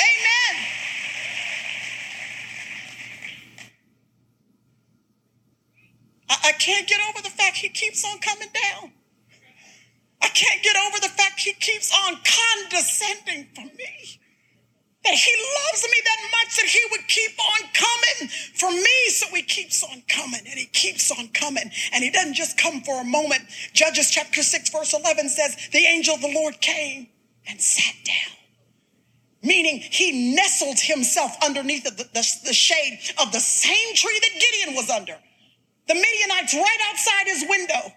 [0.00, 0.56] Amen.
[6.48, 8.92] I, can't get over the fact he keeps on coming down.
[10.22, 14.20] I can't get over the fact he keeps on condescending for me.
[15.04, 15.32] That he
[15.64, 19.08] loves me that much that he would keep on coming for me.
[19.10, 21.70] So he keeps on coming and he keeps on coming.
[21.92, 23.42] And he doesn't just come for a moment.
[23.72, 27.08] Judges chapter 6, verse 11 says, The angel of the Lord came
[27.46, 28.36] and sat down.
[29.42, 34.74] Meaning he nestled himself underneath the, the, the shade of the same tree that Gideon
[34.74, 35.16] was under.
[35.88, 37.92] The Midianites right outside his window.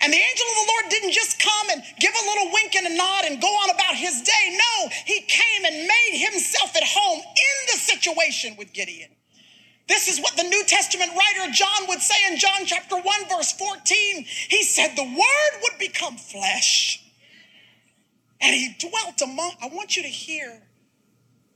[0.00, 2.86] And the angel of the Lord didn't just come and give a little wink and
[2.86, 4.58] a nod and go on about his day.
[4.58, 9.10] No, he came and made himself at home in the situation with Gideon.
[9.86, 13.52] This is what the New Testament writer John would say in John chapter 1, verse
[13.52, 14.24] 14.
[14.48, 17.02] He said, The word would become flesh.
[18.40, 20.62] And he dwelt among, I want you to hear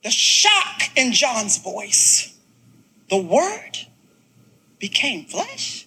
[0.04, 2.34] the shock in John's voice.
[3.10, 3.87] The word
[4.78, 5.86] became flesh.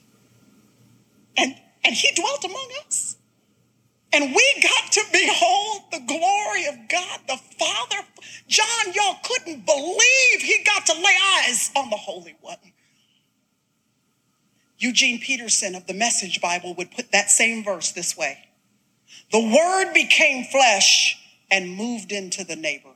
[1.38, 3.18] And and he dwelt among us.
[4.14, 8.06] And we got to behold the glory of God the Father.
[8.48, 12.58] John, y'all couldn't believe he got to lay eyes on the Holy One.
[14.78, 18.40] Eugene Peterson of the Message Bible would put that same verse this way
[19.32, 21.18] The Word became flesh
[21.50, 22.91] and moved into the neighborhood.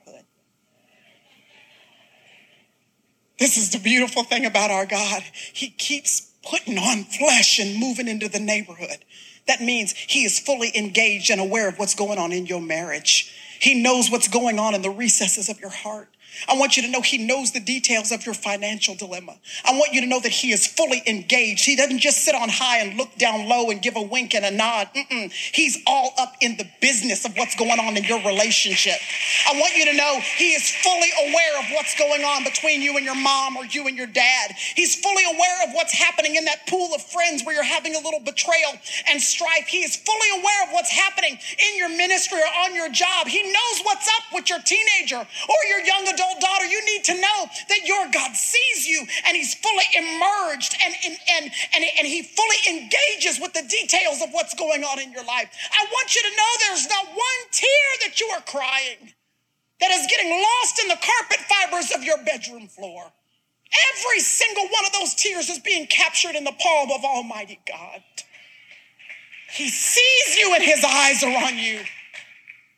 [3.38, 5.24] This is the beautiful thing about our God.
[5.54, 9.04] He keeps putting on flesh and moving into the neighborhood.
[9.48, 13.34] That means he is fully engaged and aware of what's going on in your marriage.
[13.60, 16.10] He knows what's going on in the recesses of your heart.
[16.48, 19.36] I want you to know he knows the details of your financial dilemma.
[19.64, 21.66] I want you to know that he is fully engaged.
[21.66, 24.46] He doesn't just sit on high and look down low and give a wink and
[24.46, 24.90] a nod.
[24.96, 25.32] Mm-mm.
[25.32, 28.98] He's all up in the business of what's going on in your relationship.
[29.48, 32.98] I want you to know he is fully aware of what's going on between you
[32.98, 34.52] and your mom or you and your dad.
[34.76, 38.00] He's fully aware of what's happening in that pool of friends where you're having a
[38.00, 38.74] little betrayal
[39.10, 39.68] and strife.
[39.68, 43.28] He is fully aware of what's happening in your ministry or on your job.
[43.28, 47.04] He knows what's up with your teenager or your young adult adult daughter, you need
[47.06, 51.86] to know that your God sees you and he's fully immersed and, and, and, and,
[51.98, 55.50] and he fully engages with the details of what's going on in your life.
[55.72, 59.14] I want you to know there's not one tear that you are crying
[59.80, 63.04] that is getting lost in the carpet fibers of your bedroom floor.
[63.94, 68.02] Every single one of those tears is being captured in the palm of Almighty God.
[69.52, 71.80] He sees you and his eyes are on you.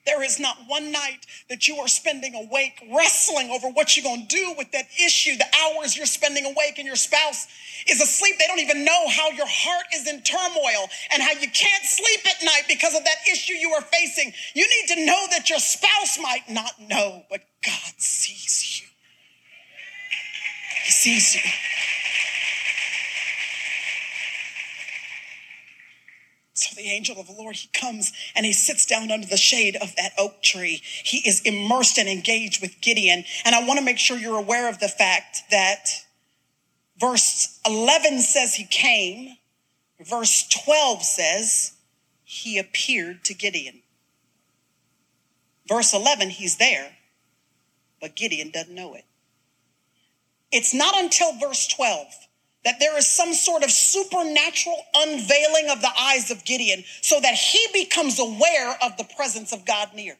[0.07, 4.25] There is not one night that you are spending awake wrestling over what you're going
[4.25, 5.35] to do with that issue.
[5.35, 7.45] The hours you're spending awake and your spouse
[7.85, 8.35] is asleep.
[8.39, 12.21] They don't even know how your heart is in turmoil and how you can't sleep
[12.25, 14.31] at night because of that issue you are facing.
[14.55, 18.87] You need to know that your spouse might not know, but God sees you.
[20.85, 21.41] He sees you.
[26.57, 29.75] So the angel of the Lord, he comes and he sits down under the shade
[29.75, 30.81] of that oak tree.
[31.03, 33.25] He is immersed and engaged with Gideon.
[33.45, 35.85] And I want to make sure you're aware of the fact that
[36.99, 39.37] verse 11 says he came.
[40.03, 41.73] Verse 12 says
[42.23, 43.81] he appeared to Gideon.
[45.67, 46.91] Verse 11, he's there,
[48.01, 49.05] but Gideon doesn't know it.
[50.51, 52.26] It's not until verse 12
[52.63, 57.35] that there is some sort of supernatural unveiling of the eyes of Gideon so that
[57.35, 60.17] he becomes aware of the presence of God near.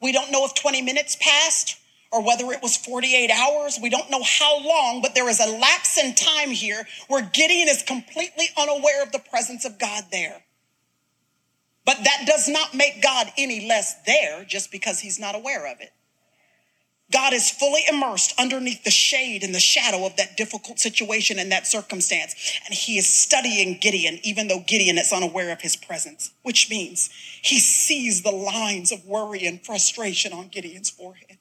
[0.00, 1.76] We don't know if 20 minutes passed
[2.10, 3.78] or whether it was 48 hours.
[3.82, 7.68] We don't know how long, but there is a lapse in time here where Gideon
[7.68, 10.42] is completely unaware of the presence of God there.
[11.84, 15.80] But that does not make God any less there just because he's not aware of
[15.80, 15.92] it.
[17.10, 21.50] God is fully immersed underneath the shade and the shadow of that difficult situation and
[21.52, 22.34] that circumstance.
[22.66, 27.08] And he is studying Gideon, even though Gideon is unaware of his presence, which means
[27.40, 31.37] he sees the lines of worry and frustration on Gideon's forehead.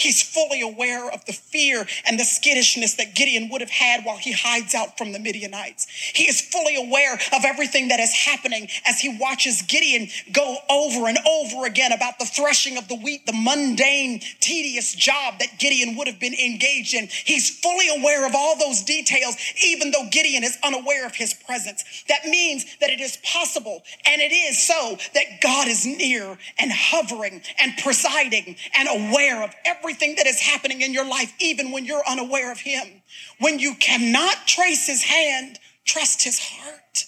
[0.00, 4.16] He's fully aware of the fear and the skittishness that Gideon would have had while
[4.16, 5.86] he hides out from the Midianites.
[6.14, 11.06] He is fully aware of everything that is happening as he watches Gideon go over
[11.06, 15.96] and over again about the threshing of the wheat, the mundane, tedious job that Gideon
[15.96, 17.08] would have been engaged in.
[17.08, 21.84] He's fully aware of all those details, even though Gideon is unaware of his presence.
[22.08, 26.72] That means that it is possible, and it is so, that God is near and
[26.72, 31.72] hovering and presiding and aware of everything everything that is happening in your life, even
[31.72, 33.02] when you're unaware of Him.
[33.40, 37.04] When you cannot trace His hand, trust His heart.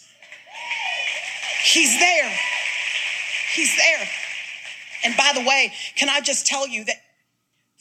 [1.65, 2.33] He's there.
[3.55, 4.09] He's there.
[5.05, 7.02] And by the way, can I just tell you that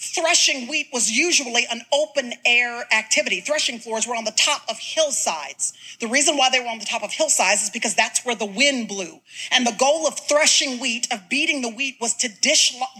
[0.01, 3.39] threshing wheat was usually an open air activity.
[3.39, 5.73] Threshing floors were on the top of hillsides.
[5.99, 8.45] The reason why they were on the top of hillsides is because that's where the
[8.45, 9.19] wind blew.
[9.51, 12.29] And the goal of threshing wheat, of beating the wheat, was to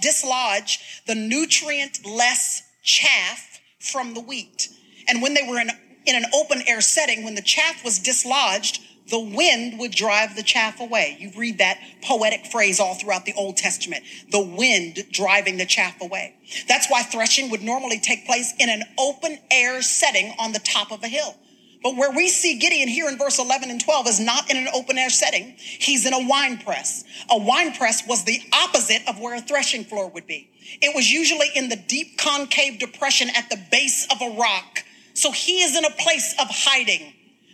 [0.02, 4.70] dislodge the nutrient less chaff from the wheat.
[5.08, 5.72] And when they were in,
[6.06, 8.80] in an open air setting, when the chaff was dislodged,
[9.12, 11.18] the wind would drive the chaff away.
[11.20, 16.02] You read that poetic phrase all throughout the Old Testament the wind driving the chaff
[16.02, 16.36] away.
[16.68, 20.92] That's why threshing would normally take place in an open air setting on the top
[20.92, 21.36] of a hill.
[21.84, 24.68] But where we see Gideon here in verse 11 and 12 is not in an
[24.74, 25.56] open air setting.
[25.58, 27.04] He's in a wine press.
[27.30, 30.50] A wine press was the opposite of where a threshing floor would be.
[30.82, 34.84] It was usually in the deep concave depression at the base of a rock.
[35.16, 37.14] So he is in a place of hiding.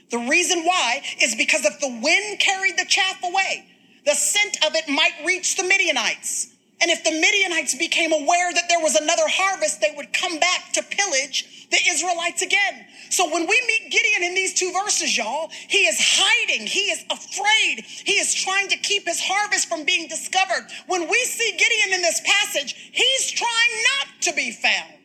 [0.09, 3.65] The reason why is because if the wind carried the chaff away,
[4.05, 6.53] the scent of it might reach the Midianites.
[6.79, 10.71] And if the Midianites became aware that there was another harvest, they would come back
[10.73, 12.85] to pillage the Israelites again.
[13.09, 16.67] So when we meet Gideon in these two verses, y'all, he is hiding.
[16.67, 17.83] He is afraid.
[17.85, 20.67] He is trying to keep his harvest from being discovered.
[20.87, 23.49] When we see Gideon in this passage, he's trying
[23.99, 24.96] not to be found.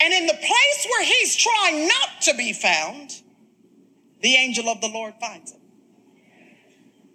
[0.00, 3.22] And in the place where he's trying not to be found,
[4.20, 5.60] the angel of the Lord finds him.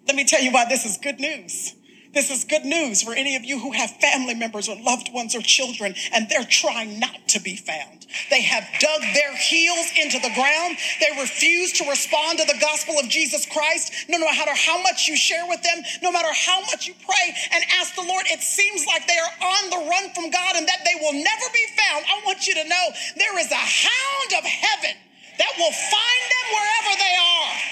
[0.06, 1.74] Let me tell you why this is good news.
[2.12, 5.34] This is good news for any of you who have family members or loved ones
[5.34, 8.06] or children and they're trying not to be found.
[8.28, 10.76] They have dug their heels into the ground.
[11.00, 13.92] They refuse to respond to the gospel of Jesus Christ.
[14.10, 17.64] No matter how much you share with them, no matter how much you pray and
[17.80, 20.84] ask the Lord, it seems like they are on the run from God and that
[20.84, 22.04] they will never be found.
[22.04, 22.84] I want you to know
[23.16, 25.00] there is a hound of heaven
[25.38, 27.71] that will find them wherever they are.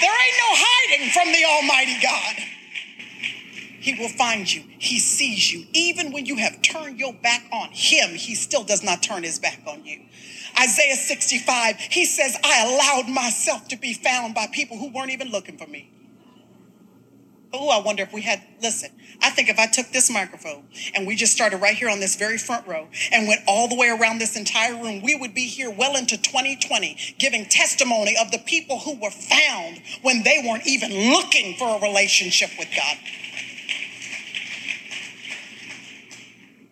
[0.00, 2.36] There ain't no hiding from the Almighty God.
[3.80, 4.62] He will find you.
[4.78, 5.66] He sees you.
[5.74, 9.38] Even when you have turned your back on Him, He still does not turn His
[9.38, 10.00] back on you.
[10.58, 15.30] Isaiah 65, He says, I allowed myself to be found by people who weren't even
[15.30, 15.93] looking for me.
[17.56, 18.90] Oh, I wonder if we had, listen,
[19.22, 22.16] I think if I took this microphone and we just started right here on this
[22.16, 25.46] very front row and went all the way around this entire room, we would be
[25.46, 30.66] here well into 2020 giving testimony of the people who were found when they weren't
[30.66, 32.96] even looking for a relationship with God.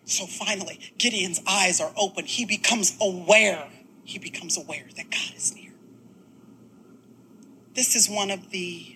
[0.03, 2.25] So finally, Gideon's eyes are open.
[2.25, 3.69] He becomes aware.
[4.03, 5.71] He becomes aware that God is near.
[7.73, 8.92] This is one of the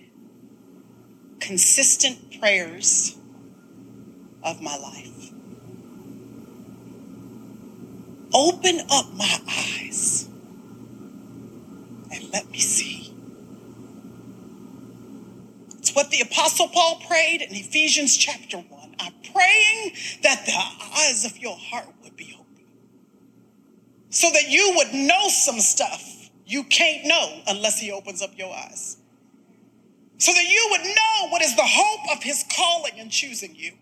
[1.40, 3.18] consistent prayers
[4.44, 5.32] of my life.
[8.34, 10.30] Open up my eyes
[12.12, 13.14] and let me see.
[15.78, 18.96] It's what the Apostle Paul prayed in Ephesians chapter 1.
[19.00, 22.66] I'm praying that the eyes of your heart would be open
[24.10, 28.54] so that you would know some stuff you can't know unless He opens up your
[28.54, 28.98] eyes
[30.18, 33.74] so that you would know what is the hope of his calling and choosing you.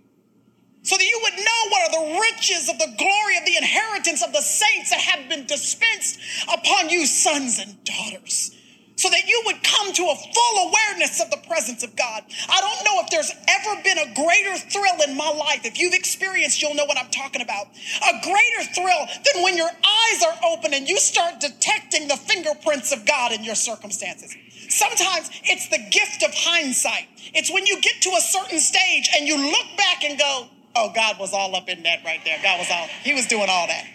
[0.84, 4.24] So that you would know what are the riches of the glory of the inheritance
[4.24, 8.52] of the saints that have been dispensed upon you, sons and daughters.
[8.98, 12.24] So that you would come to a full awareness of the presence of God.
[12.48, 15.66] I don't know if there's ever been a greater thrill in my life.
[15.66, 17.68] If you've experienced, you'll know what I'm talking about.
[17.68, 19.70] A greater thrill than when your
[20.06, 24.36] eyes are open and you start detecting the fingerprints of God in your circumstances.
[24.70, 27.08] Sometimes it's the gift of hindsight.
[27.34, 30.92] It's when you get to a certain stage and you look back and go, oh,
[30.96, 32.38] God was all up in that right there.
[32.42, 33.86] God was all, He was doing all that.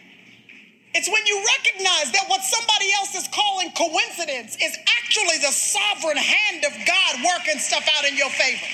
[0.92, 6.16] It's when you recognize that what somebody else is calling coincidence is actually the sovereign
[6.16, 8.66] hand of God working stuff out in your favor.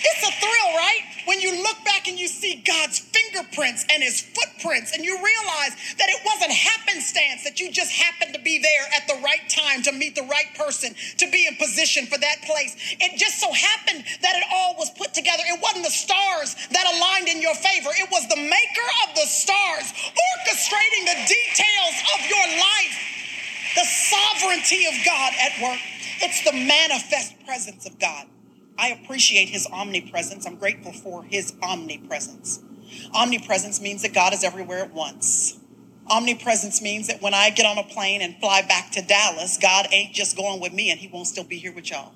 [0.00, 1.04] It's a thrill, right?
[1.26, 5.76] When you look back and you see God's fingerprints and his footprints, and you realize
[5.98, 9.82] that it wasn't happenstance that you just happened to be there at the right time
[9.84, 12.76] to meet the right person to be in position for that place.
[12.98, 15.42] It just so happened that it all was put together.
[15.46, 19.28] It wasn't the stars that aligned in your favor, it was the maker of the
[19.28, 22.96] stars orchestrating the details of your life.
[23.76, 25.78] The sovereignty of God at work.
[26.22, 28.26] It's the manifest presence of God.
[28.80, 30.46] I appreciate his omnipresence.
[30.46, 32.60] I'm grateful for his omnipresence.
[33.12, 35.58] Omnipresence means that God is everywhere at once.
[36.06, 39.86] Omnipresence means that when I get on a plane and fly back to Dallas, God
[39.92, 42.14] ain't just going with me and he won't still be here with y'all.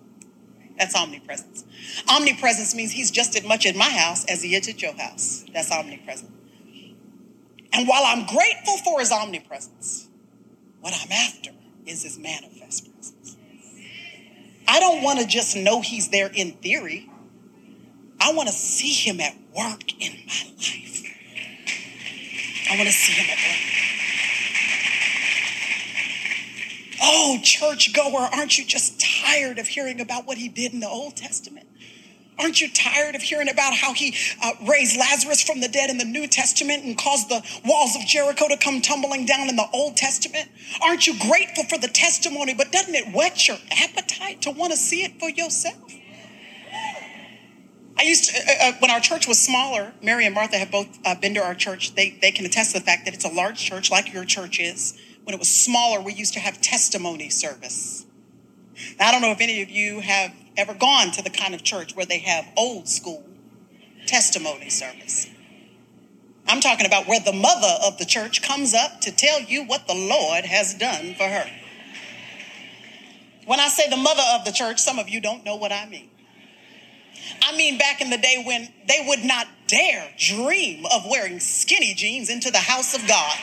[0.79, 1.65] That's omnipresence.
[2.09, 5.45] Omnipresence means he's just as much at my house as he is at your house.
[5.53, 6.33] That's omnipresent.
[7.75, 10.09] And while I'm grateful for his omnipresence,
[10.81, 11.51] what I'm after
[11.87, 13.14] is his manifest presence.
[14.67, 17.09] I don't want to just know he's there in theory.
[18.21, 21.03] I want to see him at work in my life.
[22.71, 23.75] I want to see him at work.
[27.03, 31.17] Oh, churchgoer, aren't you just tired of hearing about what he did in the Old
[31.17, 31.64] Testament?
[32.39, 35.99] Aren't you tired of hearing about how he uh, raised Lazarus from the dead in
[35.99, 39.67] the New Testament and caused the walls of Jericho to come tumbling down in the
[39.73, 40.49] Old Testament?
[40.83, 44.77] Aren't you grateful for the testimony, but doesn't it whet your appetite to want to
[44.77, 45.77] see it for yourself?
[47.97, 50.99] I used to, uh, uh, when our church was smaller, Mary and Martha have both
[51.05, 51.95] uh, been to our church.
[51.95, 54.59] They, they can attest to the fact that it's a large church like your church
[54.59, 54.99] is.
[55.23, 58.05] When it was smaller, we used to have testimony service.
[58.99, 61.63] Now, I don't know if any of you have ever gone to the kind of
[61.63, 63.25] church where they have old school
[64.07, 65.29] testimony service.
[66.47, 69.87] I'm talking about where the mother of the church comes up to tell you what
[69.87, 71.51] the Lord has done for her.
[73.47, 75.87] When I say the mother of the church, some of you don't know what I
[75.87, 76.11] mean.
[77.43, 81.95] I mean, back in the day when they would not dare dream of wearing skinny
[81.95, 83.37] jeans into the house of God.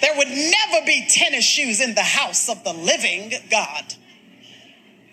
[0.00, 3.94] There would never be tennis shoes in the house of the living God.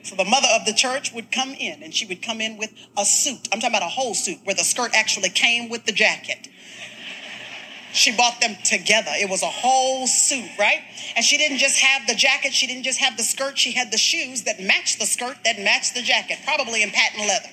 [0.05, 2.73] So the mother of the church would come in and she would come in with
[2.97, 3.47] a suit.
[3.51, 6.47] I'm talking about a whole suit where the skirt actually came with the jacket.
[7.93, 9.11] She bought them together.
[9.13, 10.79] It was a whole suit, right?
[11.15, 13.91] And she didn't just have the jacket, she didn't just have the skirt, she had
[13.91, 17.49] the shoes that matched the skirt that matched the jacket, probably in patent leather.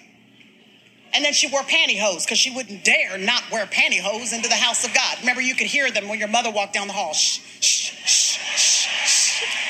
[1.12, 4.84] And then she wore pantyhose because she wouldn't dare not wear pantyhose into the house
[4.84, 5.16] of God.
[5.20, 7.14] Remember, you could hear them when your mother walked down the hall.
[7.14, 9.67] Shh, shh, shh, shh, shh.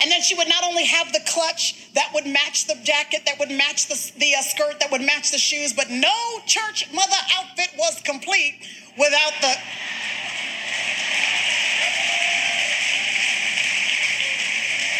[0.00, 3.38] And then she would not only have the clutch that would match the jacket, that
[3.38, 7.16] would match the, the uh, skirt, that would match the shoes, but no church mother
[7.38, 8.60] outfit was complete
[8.98, 9.54] without the.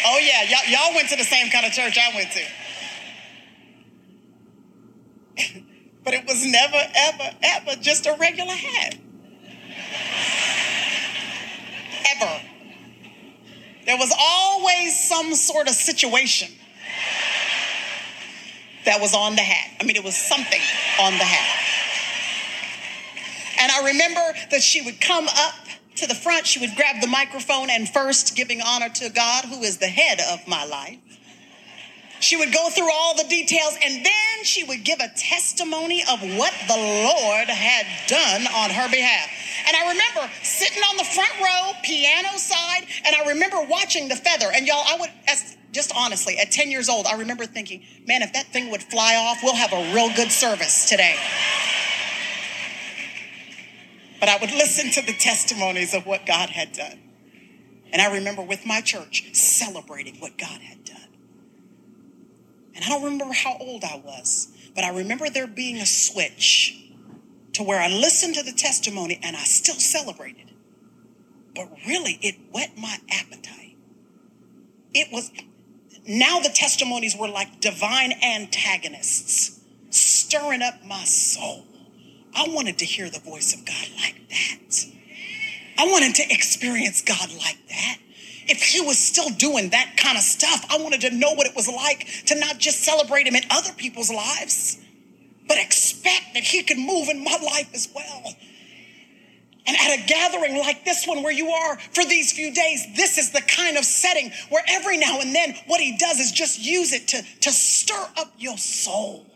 [0.09, 2.41] Oh, yeah, y'all, y'all went to the same kind of church I went to.
[6.03, 8.95] but it was never, ever, ever just a regular hat.
[12.15, 12.56] Ever.
[13.87, 16.49] There was always some sort of situation
[18.83, 19.77] that was on the hat.
[19.79, 20.61] I mean, it was something
[21.01, 21.63] on the hat.
[23.59, 25.55] And I remember that she would come up
[25.95, 29.63] to the front, she would grab the microphone, and first, giving honor to God, who
[29.63, 30.99] is the head of my life,
[32.19, 36.19] she would go through all the details and then she would give a testimony of
[36.37, 39.29] what the Lord had done on her behalf.
[39.67, 44.15] And I remember sitting on the front row, piano side, and I remember watching the
[44.15, 44.47] feather.
[44.53, 48.21] And y'all, I would, as just honestly, at 10 years old, I remember thinking, man,
[48.21, 51.15] if that thing would fly off, we'll have a real good service today.
[54.21, 56.99] But I would listen to the testimonies of what God had done.
[57.91, 60.97] And I remember with my church celebrating what God had done.
[62.73, 66.86] And I don't remember how old I was, but I remember there being a switch
[67.57, 70.51] to where I listened to the testimony and I still celebrated.
[71.55, 73.75] But really, it whet my appetite.
[74.93, 75.31] It was,
[76.07, 81.65] now the testimonies were like divine antagonists, stirring up my soul.
[82.35, 84.85] I wanted to hear the voice of God like that.
[85.79, 87.97] I wanted to experience God like that.
[88.47, 91.55] If he was still doing that kind of stuff, I wanted to know what it
[91.55, 94.77] was like to not just celebrate him in other people's lives,
[95.47, 98.35] but expect that he can move in my life as well.
[99.67, 103.17] And at a gathering like this one, where you are for these few days, this
[103.17, 106.59] is the kind of setting where every now and then what he does is just
[106.59, 109.26] use it to, to stir up your soul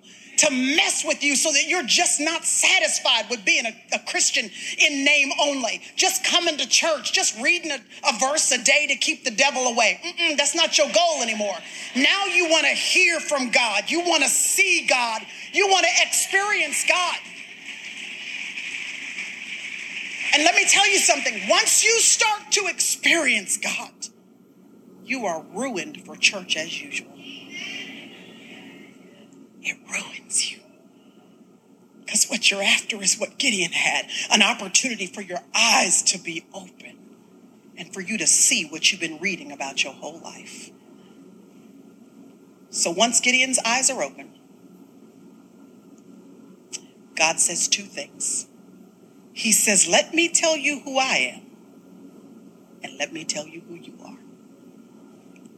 [0.42, 4.50] to mess with you so that you're just not satisfied with being a, a Christian
[4.80, 5.82] in name only.
[5.96, 9.68] Just coming to church, just reading a, a verse a day to keep the devil
[9.68, 10.00] away.
[10.04, 11.56] Mm-mm, that's not your goal anymore.
[11.96, 15.22] Now you want to hear from God, you want to see God,
[15.54, 17.18] you want to experience God.
[20.34, 21.40] And let me tell you something.
[21.50, 23.92] Once you start to experience God,
[25.06, 27.12] you are ruined for church as usual.
[29.62, 30.60] It ruins you.
[32.00, 36.46] Because what you're after is what Gideon had an opportunity for your eyes to be
[36.54, 36.98] open
[37.78, 40.72] and for you to see what you've been reading about your whole life.
[42.70, 44.30] So once Gideon's eyes are open,
[47.16, 48.48] God says two things.
[49.34, 51.42] He says, Let me tell you who I am,
[52.84, 54.18] and let me tell you who you are.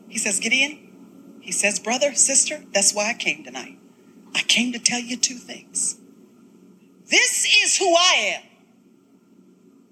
[0.08, 3.78] He says, Gideon, he says, Brother, sister, that's why I came tonight.
[4.36, 5.98] I came to tell you two things.
[7.08, 8.44] This is who I am,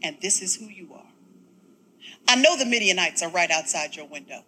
[0.03, 1.05] and this is who you are.
[2.27, 4.43] I know the Midianites are right outside your window.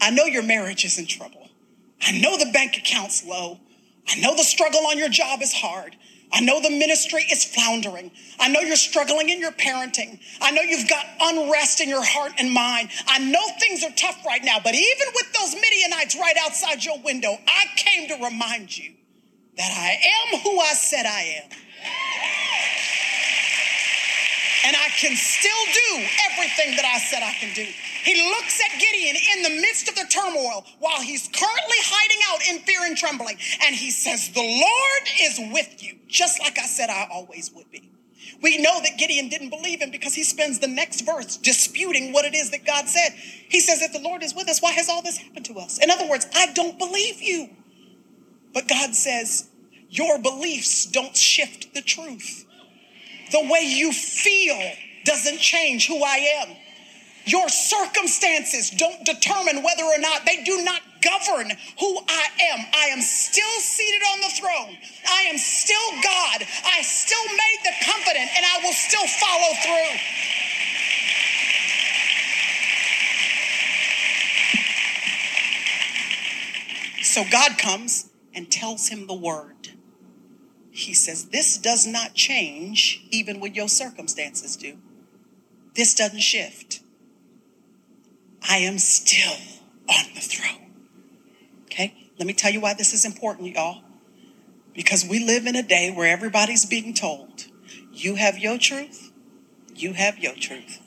[0.00, 1.48] I know your marriage is in trouble.
[2.00, 3.60] I know the bank account's low.
[4.08, 5.96] I know the struggle on your job is hard.
[6.34, 8.10] I know the ministry is floundering.
[8.40, 10.18] I know you're struggling in your parenting.
[10.40, 12.90] I know you've got unrest in your heart and mind.
[13.06, 16.98] I know things are tough right now, but even with those Midianites right outside your
[17.02, 18.94] window, I came to remind you
[19.56, 21.50] that I am who I said I am.
[24.66, 27.66] And I can still do everything that I said I can do.
[28.04, 32.40] He looks at Gideon in the midst of the turmoil while he's currently hiding out
[32.50, 33.38] in fear and trembling.
[33.64, 37.70] And he says, The Lord is with you, just like I said I always would
[37.70, 37.90] be.
[38.42, 42.26] We know that Gideon didn't believe him because he spends the next verse disputing what
[42.26, 43.12] it is that God said.
[43.48, 45.78] He says, If the Lord is with us, why has all this happened to us?
[45.82, 47.48] In other words, I don't believe you.
[48.52, 49.48] But God says,
[49.88, 52.44] Your beliefs don't shift the truth.
[53.32, 54.60] The way you feel
[55.04, 56.56] doesn't change who I am.
[57.26, 61.50] Your circumstances don't determine whether or not they do not govern
[61.80, 62.66] who I am.
[62.74, 64.76] I am still seated on the throne.
[65.08, 66.46] I am still God.
[66.64, 69.98] I still made the covenant and I will still follow through.
[77.02, 79.68] So God comes and tells him the word.
[80.72, 84.78] He says, This does not change even when your circumstances do.
[85.74, 86.80] This doesn't shift.
[88.48, 89.36] I am still
[89.88, 90.70] on the throne.
[91.64, 91.94] Okay?
[92.18, 93.82] Let me tell you why this is important, y'all.
[94.74, 97.46] Because we live in a day where everybody's being told,
[97.92, 99.12] you have your truth,
[99.74, 100.80] you have your truth.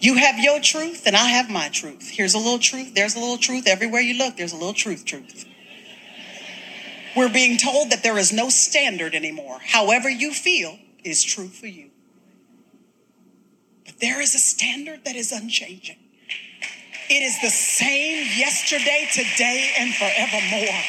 [0.00, 2.10] You have your truth, and I have my truth.
[2.10, 3.66] Here's a little truth, there's a little truth.
[3.66, 5.44] Everywhere you look, there's a little truth, truth.
[7.16, 9.58] We're being told that there is no standard anymore.
[9.60, 11.90] However, you feel is true for you.
[13.84, 15.96] But there is a standard that is unchanging.
[17.08, 20.80] It is the same yesterday, today, and forevermore.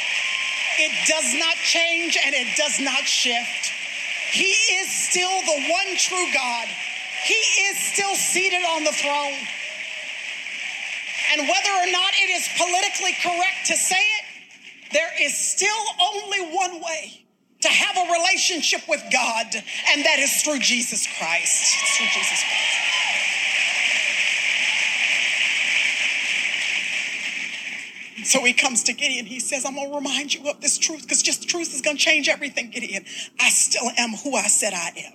[0.78, 3.72] It does not change and it does not shift.
[4.32, 6.67] He is still the one true God.
[7.24, 7.39] He
[7.72, 9.39] is still seated on the throne.
[11.32, 14.26] And whether or not it is politically correct to say it,
[14.91, 17.26] there is still only one way
[17.61, 21.76] to have a relationship with God, and that is through Jesus Christ.
[21.82, 22.89] It's through Jesus Christ.
[28.24, 29.26] So he comes to Gideon.
[29.26, 31.97] He says, I'm going to remind you of this truth because just truth is going
[31.97, 33.05] to change everything, Gideon.
[33.39, 35.13] I still am who I said I am.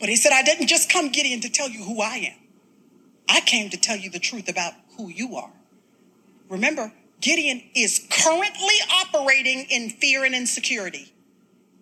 [0.00, 2.38] But he said, I didn't just come, Gideon, to tell you who I am.
[3.28, 5.50] I came to tell you the truth about who you are.
[6.48, 11.12] Remember, Gideon is currently operating in fear and insecurity.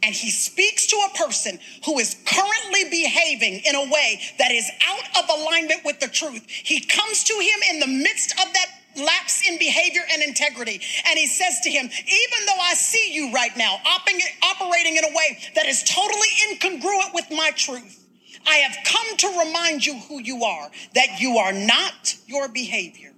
[0.02, 4.70] And he speaks to a person who is currently behaving in a way that is
[4.86, 6.46] out of alignment with the truth.
[6.48, 8.66] He comes to him in the midst of that
[8.97, 10.80] lapse in behavior and integrity.
[11.09, 15.14] And he says to him, Even though I see you right now operating in a
[15.14, 18.05] way that is totally incongruent with my truth,
[18.47, 23.12] I have come to remind you who you are, that you are not your behavior.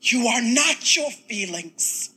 [0.00, 2.10] You are not your feelings.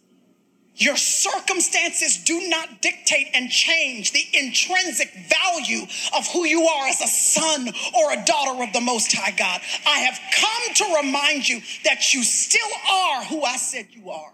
[0.82, 5.84] Your circumstances do not dictate and change the intrinsic value
[6.18, 9.62] of who you are as a son or a daughter of the Most High God.
[9.86, 14.34] I have come to remind you that you still are who I said you are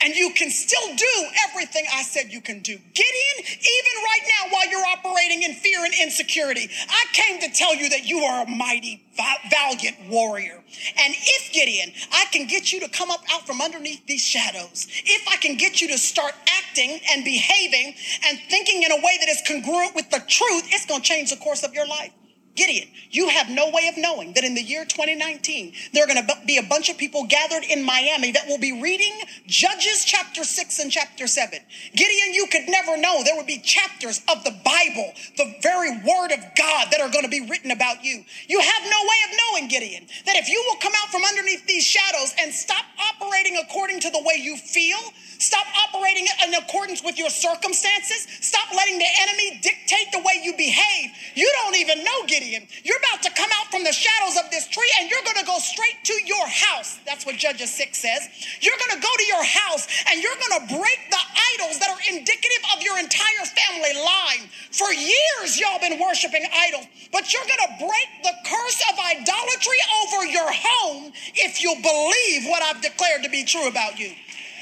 [0.00, 2.72] and you can still do everything I said you can do.
[2.72, 7.74] Gideon, even right now while you're operating in fear and insecurity, I came to tell
[7.74, 9.02] you that you are a mighty,
[9.50, 10.62] valiant warrior.
[11.04, 14.86] And if Gideon, I can get you to come up out from underneath these shadows,
[15.04, 17.94] if I can get you to start acting and behaving
[18.28, 21.30] and thinking in a way that is congruent with the truth, it's going to change
[21.30, 22.12] the course of your life.
[22.58, 26.26] Gideon, you have no way of knowing that in the year 2019, there are going
[26.26, 29.14] to be a bunch of people gathered in Miami that will be reading
[29.46, 31.56] Judges chapter 6 and chapter 7.
[31.94, 36.32] Gideon, you could never know there would be chapters of the Bible, the very word
[36.32, 38.24] of God, that are going to be written about you.
[38.48, 41.64] You have no way of knowing, Gideon, that if you will come out from underneath
[41.64, 42.84] these shadows and stop
[43.14, 44.98] operating according to the way you feel,
[45.38, 48.26] Stop operating in accordance with your circumstances.
[48.40, 51.10] Stop letting the enemy dictate the way you behave.
[51.34, 52.47] You don't even know, Gideon.
[52.54, 55.46] You're about to come out from the shadows of this tree and you're going to
[55.46, 56.98] go straight to your house.
[57.04, 58.28] That's what Judges 6 says.
[58.60, 61.24] You're going to go to your house and you're going to break the
[61.54, 64.48] idols that are indicative of your entire family line.
[64.72, 69.80] For years, y'all been worshiping idols, but you're going to break the curse of idolatry
[70.04, 74.12] over your home if you believe what I've declared to be true about you.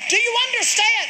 [0.08, 1.08] Do you understand?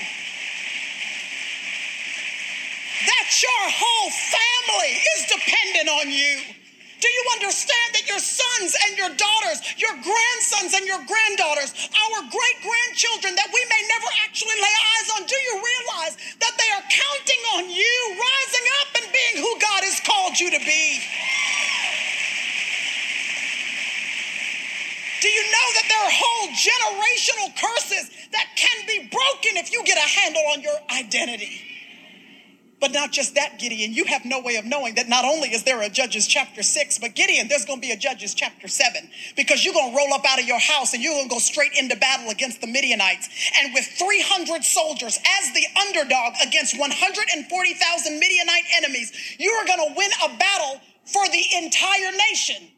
[3.07, 6.66] That your whole family is dependent on you.
[7.01, 12.19] Do you understand that your sons and your daughters, your grandsons and your granddaughters, our
[12.33, 16.71] great grandchildren that we may never actually lay eyes on, do you realize that they
[16.73, 21.05] are counting on you rising up and being who God has called you to be?
[25.21, 29.85] Do you know that there are whole generational curses that can be broken if you
[29.85, 31.76] get a handle on your identity?
[32.79, 35.65] But not just that, Gideon, you have no way of knowing that not only is
[35.65, 39.09] there a Judges chapter 6, but Gideon, there's going to be a Judges chapter 7
[39.35, 41.39] because you're going to roll up out of your house and you're going to go
[41.39, 43.29] straight into battle against the Midianites.
[43.63, 49.95] And with 300 soldiers as the underdog against 140,000 Midianite enemies, you are going to
[49.97, 52.69] win a battle for the entire nation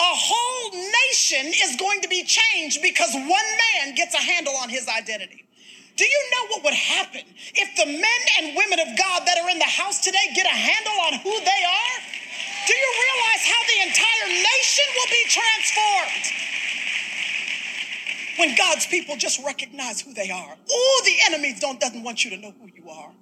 [0.00, 4.70] a whole nation is going to be changed because one man gets a handle on
[4.70, 5.44] his identity.
[6.00, 7.20] Do you know what would happen
[7.52, 10.48] if the men and women of God that are in the house today get a
[10.48, 11.96] handle on who they are?
[12.66, 16.24] Do you realize how the entire nation will be transformed?
[18.38, 20.56] When God's people just recognize who they are.
[20.70, 23.12] Oh, the enemy don't, doesn't want you to know who you are.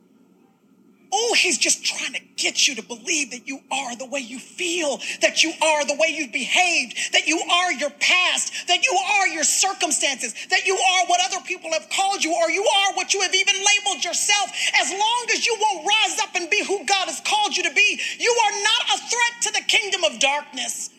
[1.11, 4.39] Oh, he's just trying to get you to believe that you are the way you
[4.39, 8.97] feel, that you are the way you've behaved, that you are your past, that you
[9.17, 12.95] are your circumstances, that you are what other people have called you, or you are
[12.95, 14.51] what you have even labeled yourself.
[14.81, 17.75] As long as you won't rise up and be who God has called you to
[17.75, 20.91] be, you are not a threat to the kingdom of darkness.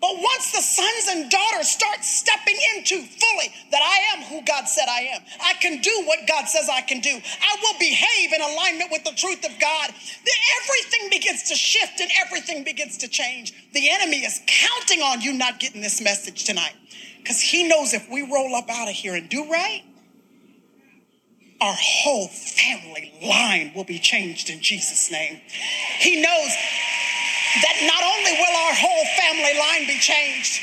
[0.00, 4.68] But once the sons and daughters start stepping into fully that I am who God
[4.68, 8.32] said I am, I can do what God says I can do, I will behave
[8.32, 12.98] in alignment with the truth of God, then everything begins to shift and everything begins
[12.98, 13.52] to change.
[13.72, 16.74] The enemy is counting on you not getting this message tonight
[17.18, 19.82] because he knows if we roll up out of here and do right,
[21.60, 25.40] our whole family line will be changed in Jesus' name.
[25.98, 26.50] He knows
[27.62, 30.60] that not only will our whole family line be changed,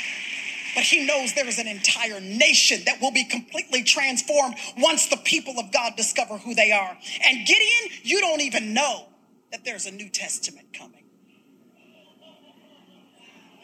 [0.74, 5.16] but he knows there is an entire nation that will be completely transformed once the
[5.16, 6.96] people of God discover who they are.
[7.24, 9.06] And Gideon, you don't even know
[9.52, 11.05] that there's a New Testament coming.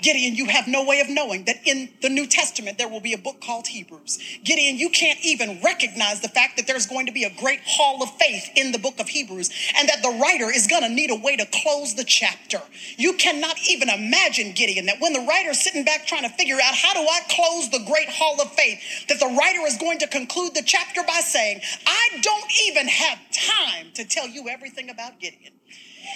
[0.03, 3.12] Gideon, you have no way of knowing that in the New Testament there will be
[3.12, 4.18] a book called Hebrews.
[4.44, 8.03] Gideon, you can't even recognize the fact that there's going to be a great hall
[8.03, 11.11] of faith in the book of Hebrews and that the writer is going to need
[11.11, 12.61] a way to close the chapter.
[12.96, 16.74] You cannot even imagine, Gideon, that when the writer's sitting back trying to figure out
[16.74, 20.07] how do I close the great hall of faith, that the writer is going to
[20.09, 25.20] conclude the chapter by saying, I don't even have time to tell you everything about
[25.20, 25.53] Gideon.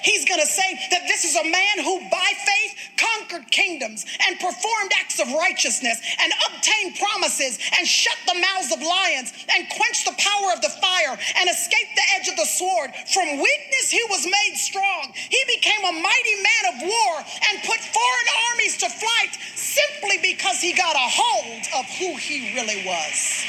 [0.02, 4.38] He's going to say that this is a man who by faith conquered kingdoms and
[4.38, 10.04] performed acts of righteousness and obtained promises and shut the mouths of lions and quenched
[10.06, 12.90] the power of the fire and escaped the edge of the sword.
[13.12, 15.12] From weakness, he was made strong.
[15.14, 17.12] He became a mighty man of war
[17.50, 22.54] and put foreign armies to flight simply because he got a hold of who he
[22.54, 23.44] really was.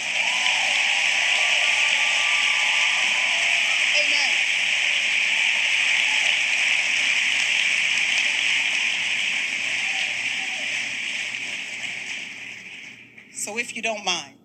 [13.48, 14.36] So, if you don't mind,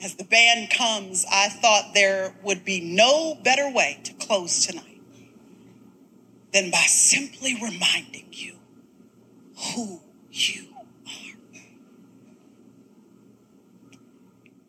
[0.00, 5.00] as the band comes, I thought there would be no better way to close tonight
[6.52, 8.54] than by simply reminding you
[9.74, 10.00] who
[10.30, 10.68] you
[11.04, 11.58] are.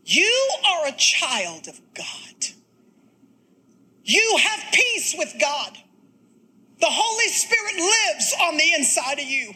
[0.04, 2.48] You are a child of God.
[4.04, 5.78] You have peace with God.
[6.80, 9.54] The Holy Spirit lives on the inside of you.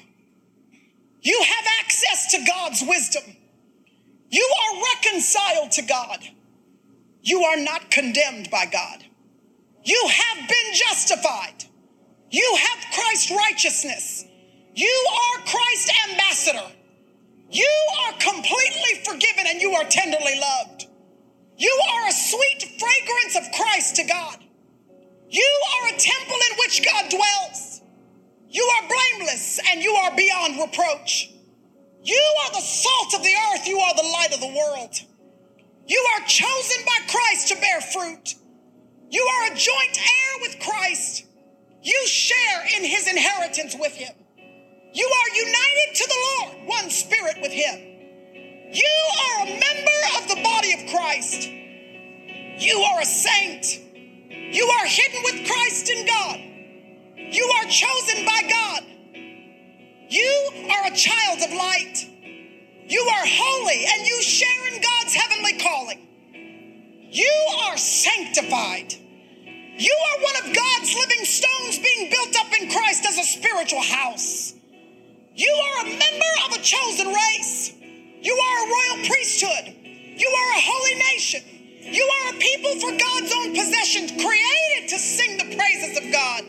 [1.21, 3.23] You have access to God's wisdom.
[4.29, 6.19] You are reconciled to God.
[7.21, 9.03] You are not condemned by God.
[9.83, 11.65] You have been justified.
[12.29, 14.25] You have Christ's righteousness.
[14.73, 16.71] You are Christ's ambassador.
[17.49, 17.71] You
[18.03, 20.87] are completely forgiven and you are tenderly loved.
[21.57, 24.37] You are a sweet fragrance of Christ to God.
[25.29, 27.66] You are a temple in which God dwells.
[28.49, 31.31] You are blameless and you are beyond reproach.
[32.03, 33.67] You are the salt of the earth.
[33.67, 34.95] You are the light of the world.
[35.85, 38.35] You are chosen by Christ to bear fruit.
[39.09, 41.25] You are a joint heir with Christ.
[41.81, 44.13] You share in his inheritance with him.
[44.93, 47.97] You are united to the Lord, one spirit with him.
[48.73, 51.49] You are a member of the body of Christ.
[52.59, 53.79] You are a saint.
[54.29, 56.46] You are hidden with Christ in God.
[57.29, 58.83] You are chosen by God.
[60.09, 62.07] You are a child of light.
[62.87, 66.07] You are holy and you share in God's heavenly calling.
[67.09, 67.33] You
[67.65, 68.93] are sanctified.
[68.93, 73.81] You are one of God's living stones being built up in Christ as a spiritual
[73.81, 74.53] house.
[75.35, 77.73] You are a member of a chosen race.
[78.21, 79.75] You are a royal priesthood.
[79.83, 81.43] You are a holy nation.
[81.81, 86.43] You are a people for God's own possession, created to sing the praises of God.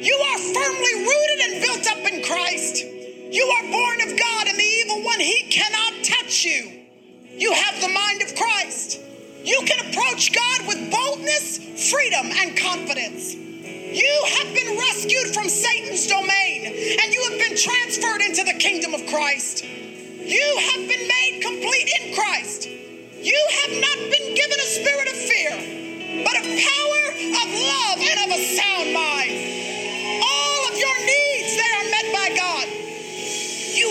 [0.00, 2.84] You are firmly rooted and built up in Christ.
[2.84, 6.86] You are born of God, and the evil one, he cannot touch you.
[7.34, 9.00] You have the mind of Christ.
[9.42, 13.34] You can approach God with boldness, freedom, and confidence.
[13.34, 16.66] You have been rescued from Satan's domain,
[17.02, 19.64] and you have been transferred into the kingdom of Christ.
[19.64, 22.68] You have been made complete in Christ.
[22.68, 27.02] You have not been given a spirit of fear, but of power,
[27.34, 29.67] of love, and of a sound mind.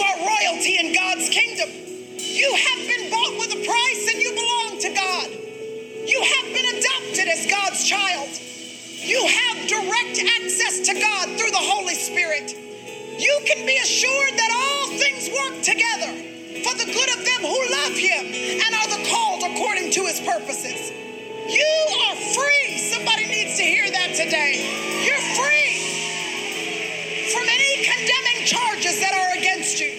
[0.07, 1.69] Are royalty in God's kingdom.
[2.17, 5.27] You have been bought with a price and you belong to God.
[6.07, 8.29] You have been adopted as God's child.
[9.03, 12.55] You have direct access to God through the Holy Spirit.
[13.19, 16.13] You can be assured that all things work together
[16.63, 20.21] for the good of them who love Him and are the called according to His
[20.21, 20.91] purposes.
[21.49, 21.73] You
[22.07, 22.77] are free.
[22.79, 25.03] Somebody needs to hear that today.
[25.05, 26.06] You're free
[27.37, 29.93] from any condemning charges that are against you.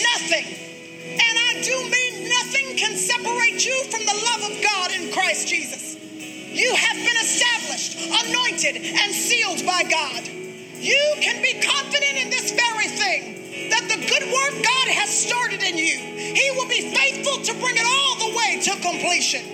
[0.00, 5.12] Nothing, and I do mean nothing, can separate you from the love of God in
[5.12, 6.00] Christ Jesus.
[6.00, 10.24] You have been established, anointed, and sealed by God.
[10.80, 15.60] You can be confident in this very thing that the good work God has started
[15.60, 19.44] in you, He will be faithful to bring it all the way to completion.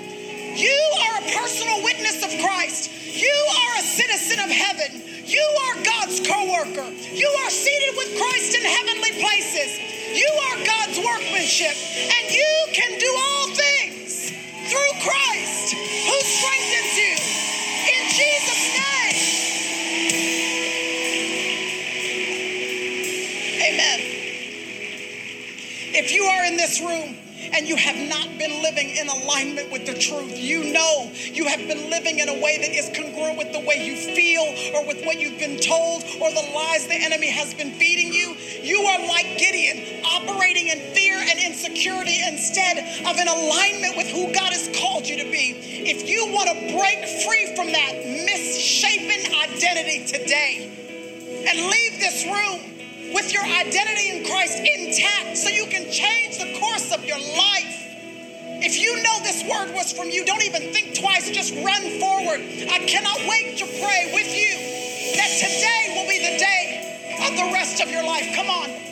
[0.54, 2.94] You are a personal witness of Christ.
[3.10, 5.05] You are a citizen of heaven.
[5.26, 6.88] You are God's co worker.
[7.12, 9.80] You are seated with Christ in heavenly places.
[10.14, 11.74] You are God's workmanship.
[11.74, 14.30] And you can do all things
[14.70, 17.18] through Christ who strengthens you.
[17.90, 19.18] In Jesus' name.
[23.66, 24.00] Amen.
[25.92, 27.25] If you are in this room
[27.56, 31.60] and you have not been living in alignment with the truth, you know you have
[31.66, 34.44] been living in a way that is congruent with the way you feel
[34.76, 38.36] or with what you've been told or the lies the enemy has been feeding you.
[38.62, 42.78] You are like Gideon, operating in fear and insecurity instead
[43.08, 45.56] of in alignment with who God has called you to be.
[45.88, 47.92] If you want to break free from that
[48.24, 50.86] misshapen identity today
[51.48, 52.55] and leave this room
[53.26, 57.82] with your identity in Christ intact so you can change the course of your life.
[58.62, 62.38] If you know this word was from you, don't even think twice, just run forward.
[62.70, 64.54] I cannot wait to pray with you
[65.18, 68.30] that today will be the day of the rest of your life.
[68.36, 68.85] Come on.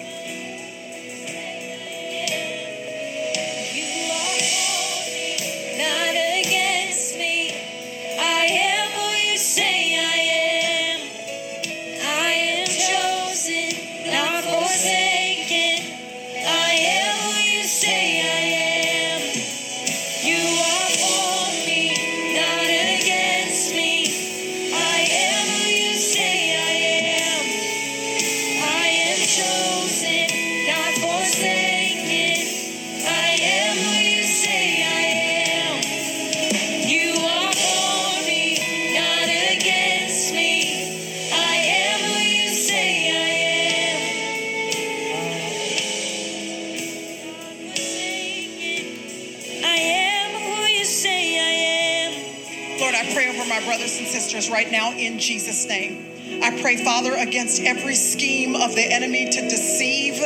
[55.25, 56.43] Jesus' name.
[56.43, 60.21] I pray, Father, against every scheme of the enemy to deceive,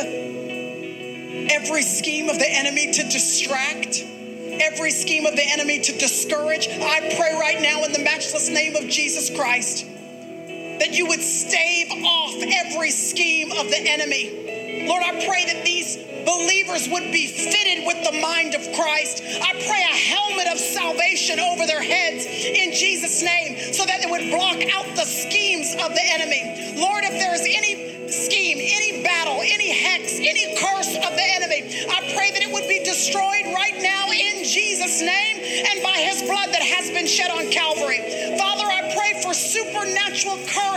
[1.49, 4.03] every scheme of the enemy to distract,
[4.61, 6.67] every scheme of the enemy to discourage.
[6.67, 11.91] I pray right now in the matchless name of Jesus Christ that you would stave
[12.03, 12.35] off
[12.65, 14.85] every scheme of the enemy.
[14.87, 15.95] Lord, I pray that these
[16.25, 19.23] believers would be fitted with the mind of Christ.
[19.23, 24.09] I pray a helmet of salvation over their heads in Jesus' name so that it
[24.09, 26.75] would block out the schemes of the enemy.
[26.79, 31.85] Lord, if there is any scheme, any battle, any hex, any curse of the enemy,
[31.89, 35.37] I pray that it would be destroyed right now in Jesus' name
[35.69, 38.01] and by his blood that has been shed on Calvary.
[38.37, 40.68] Father, I pray for supernatural courage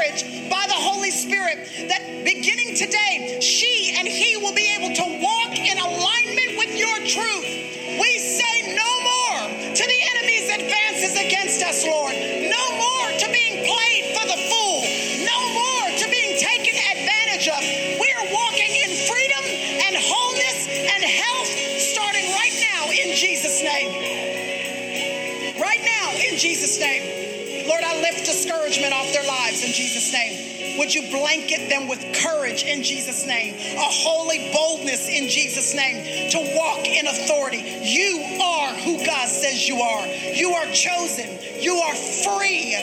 [31.12, 36.86] blanket them with courage in Jesus' name, a holy boldness in Jesus' name to walk
[36.86, 37.62] in authority?
[37.82, 40.06] You are who God says you are.
[40.06, 41.38] You are chosen.
[41.60, 42.74] You are free.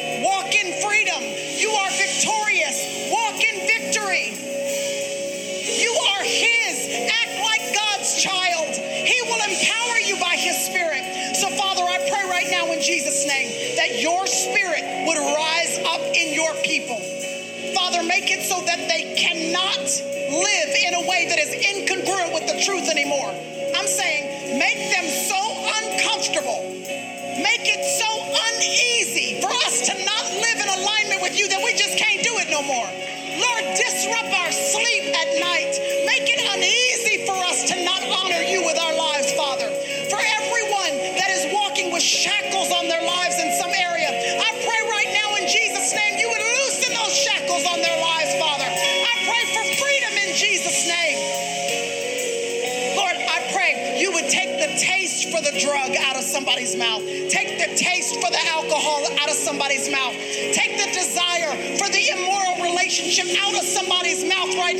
[55.69, 57.01] Drug out of somebody's mouth.
[57.29, 60.13] Take the taste for the alcohol out of somebody's mouth.
[60.57, 64.77] Take the desire for the immoral relationship out of somebody's mouth right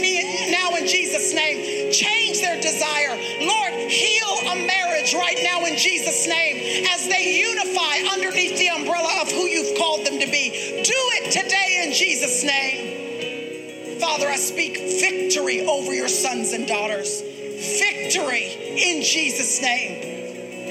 [0.50, 1.92] now in Jesus' name.
[1.94, 3.14] Change their desire.
[3.46, 9.22] Lord, heal a marriage right now in Jesus' name as they unify underneath the umbrella
[9.22, 10.50] of who you've called them to be.
[10.84, 14.00] Do it today in Jesus' name.
[14.00, 17.22] Father, I speak victory over your sons and daughters.
[17.22, 19.99] Victory in Jesus' name.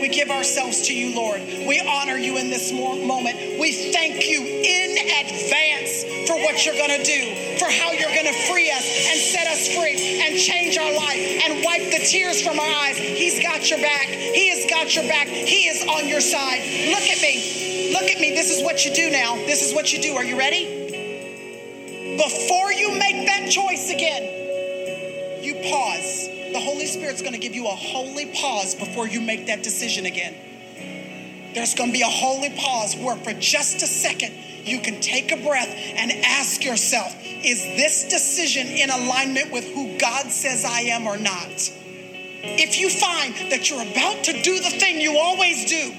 [0.00, 1.40] We give ourselves to you, Lord.
[1.40, 3.36] We honor you in this moment.
[3.60, 4.90] We thank you in
[5.26, 9.18] advance for what you're going to do, for how you're going to free us and
[9.18, 12.96] set us free and change our life and wipe the tears from our eyes.
[12.96, 14.06] He's got your back.
[14.06, 15.26] He has got your back.
[15.26, 16.60] He is on your side.
[16.90, 17.92] Look at me.
[17.92, 18.30] Look at me.
[18.32, 19.36] This is what you do now.
[19.36, 20.14] This is what you do.
[20.16, 20.77] Are you ready?
[27.08, 30.34] Spirit's going to give you a holy pause before you make that decision again.
[31.54, 34.34] There's going to be a holy pause where, for just a second,
[34.66, 39.96] you can take a breath and ask yourself Is this decision in alignment with who
[39.96, 41.72] God says I am or not?
[42.42, 45.94] If you find that you're about to do the thing you always do,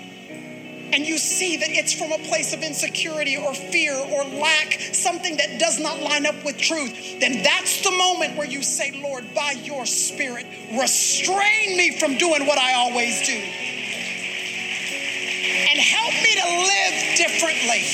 [0.94, 5.38] and you see that it's from a place of insecurity or fear or lack, something
[5.38, 9.34] that does not line up with truth, then that's the moment where you say, Lord,
[9.34, 10.46] by your Spirit,
[10.78, 13.34] restrain me from doing what I always do.
[15.70, 17.86] And help me to live differently.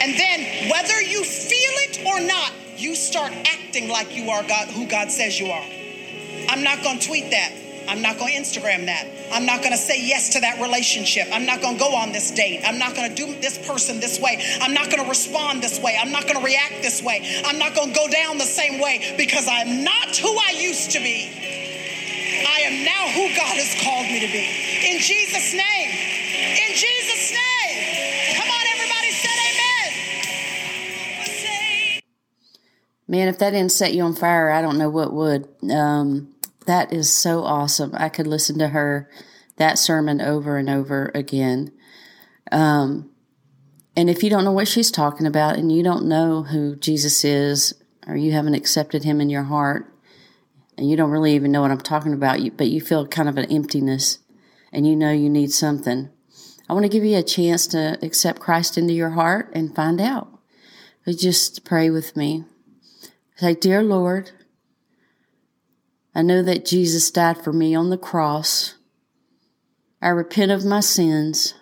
[0.00, 4.68] And then, whether you feel it or not, you start acting like you are God,
[4.68, 5.64] who God says you are.
[6.48, 7.52] I'm not going to tweet that.
[7.88, 9.08] I'm not going to Instagram that.
[9.32, 11.26] I'm not going to say yes to that relationship.
[11.32, 12.62] I'm not going to go on this date.
[12.64, 14.38] I'm not going to do this person this way.
[14.60, 15.96] I'm not going to respond this way.
[15.98, 17.42] I'm not going to react this way.
[17.46, 20.92] I'm not going to go down the same way because I'm not who I used
[20.92, 21.32] to be.
[22.46, 24.44] I am now who God has called me to be.
[24.84, 25.90] In Jesus' name.
[26.60, 28.36] In Jesus' name.
[28.36, 29.88] Come on, everybody, said amen.
[33.08, 35.48] Man, if that didn't set you on fire, I don't know what would.
[35.72, 36.34] Um,
[36.68, 37.92] that is so awesome.
[37.94, 39.08] I could listen to her
[39.56, 41.72] that sermon over and over again.
[42.52, 43.10] Um,
[43.96, 47.24] and if you don't know what she's talking about and you don't know who Jesus
[47.24, 47.72] is
[48.06, 49.90] or you haven't accepted him in your heart
[50.76, 53.38] and you don't really even know what I'm talking about, but you feel kind of
[53.38, 54.18] an emptiness
[54.70, 56.10] and you know you need something,
[56.68, 60.02] I want to give you a chance to accept Christ into your heart and find
[60.02, 60.28] out.
[61.06, 62.44] But just pray with me.
[63.36, 64.32] Say, Dear Lord,
[66.18, 68.74] I know that Jesus died for me on the cross.
[70.02, 71.54] I repent of my sins.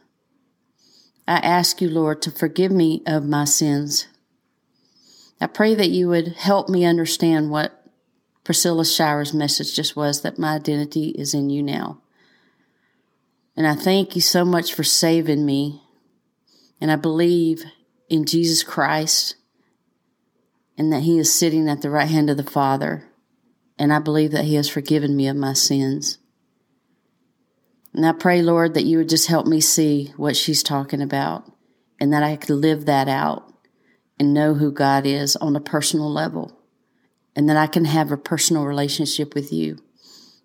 [1.28, 4.08] I ask you, Lord, to forgive me of my sins.
[5.42, 7.84] I pray that you would help me understand what
[8.44, 12.00] Priscilla Shirer's message just was that my identity is in you now.
[13.58, 15.82] And I thank you so much for saving me.
[16.80, 17.62] And I believe
[18.08, 19.34] in Jesus Christ
[20.78, 23.10] and that He is sitting at the right hand of the Father.
[23.78, 26.18] And I believe that He has forgiven me of my sins.
[27.92, 31.50] And I pray, Lord, that you would just help me see what she's talking about
[31.98, 33.52] and that I could live that out
[34.18, 36.58] and know who God is on a personal level
[37.34, 39.78] and that I can have a personal relationship with you.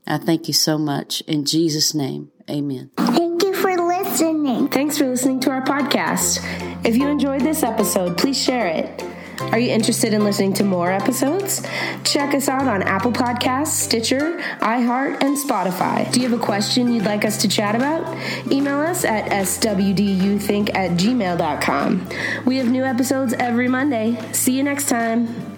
[0.07, 1.21] I thank you so much.
[1.21, 2.91] In Jesus' name, amen.
[2.97, 4.67] Thank you for listening.
[4.67, 6.39] Thanks for listening to our podcast.
[6.85, 9.03] If you enjoyed this episode, please share it.
[9.51, 11.61] Are you interested in listening to more episodes?
[12.03, 16.11] Check us out on Apple Podcasts, Stitcher, iHeart, and Spotify.
[16.11, 18.05] Do you have a question you'd like us to chat about?
[18.51, 22.09] Email us at swduthink at gmail.com.
[22.45, 24.17] We have new episodes every Monday.
[24.31, 25.50] See you next time.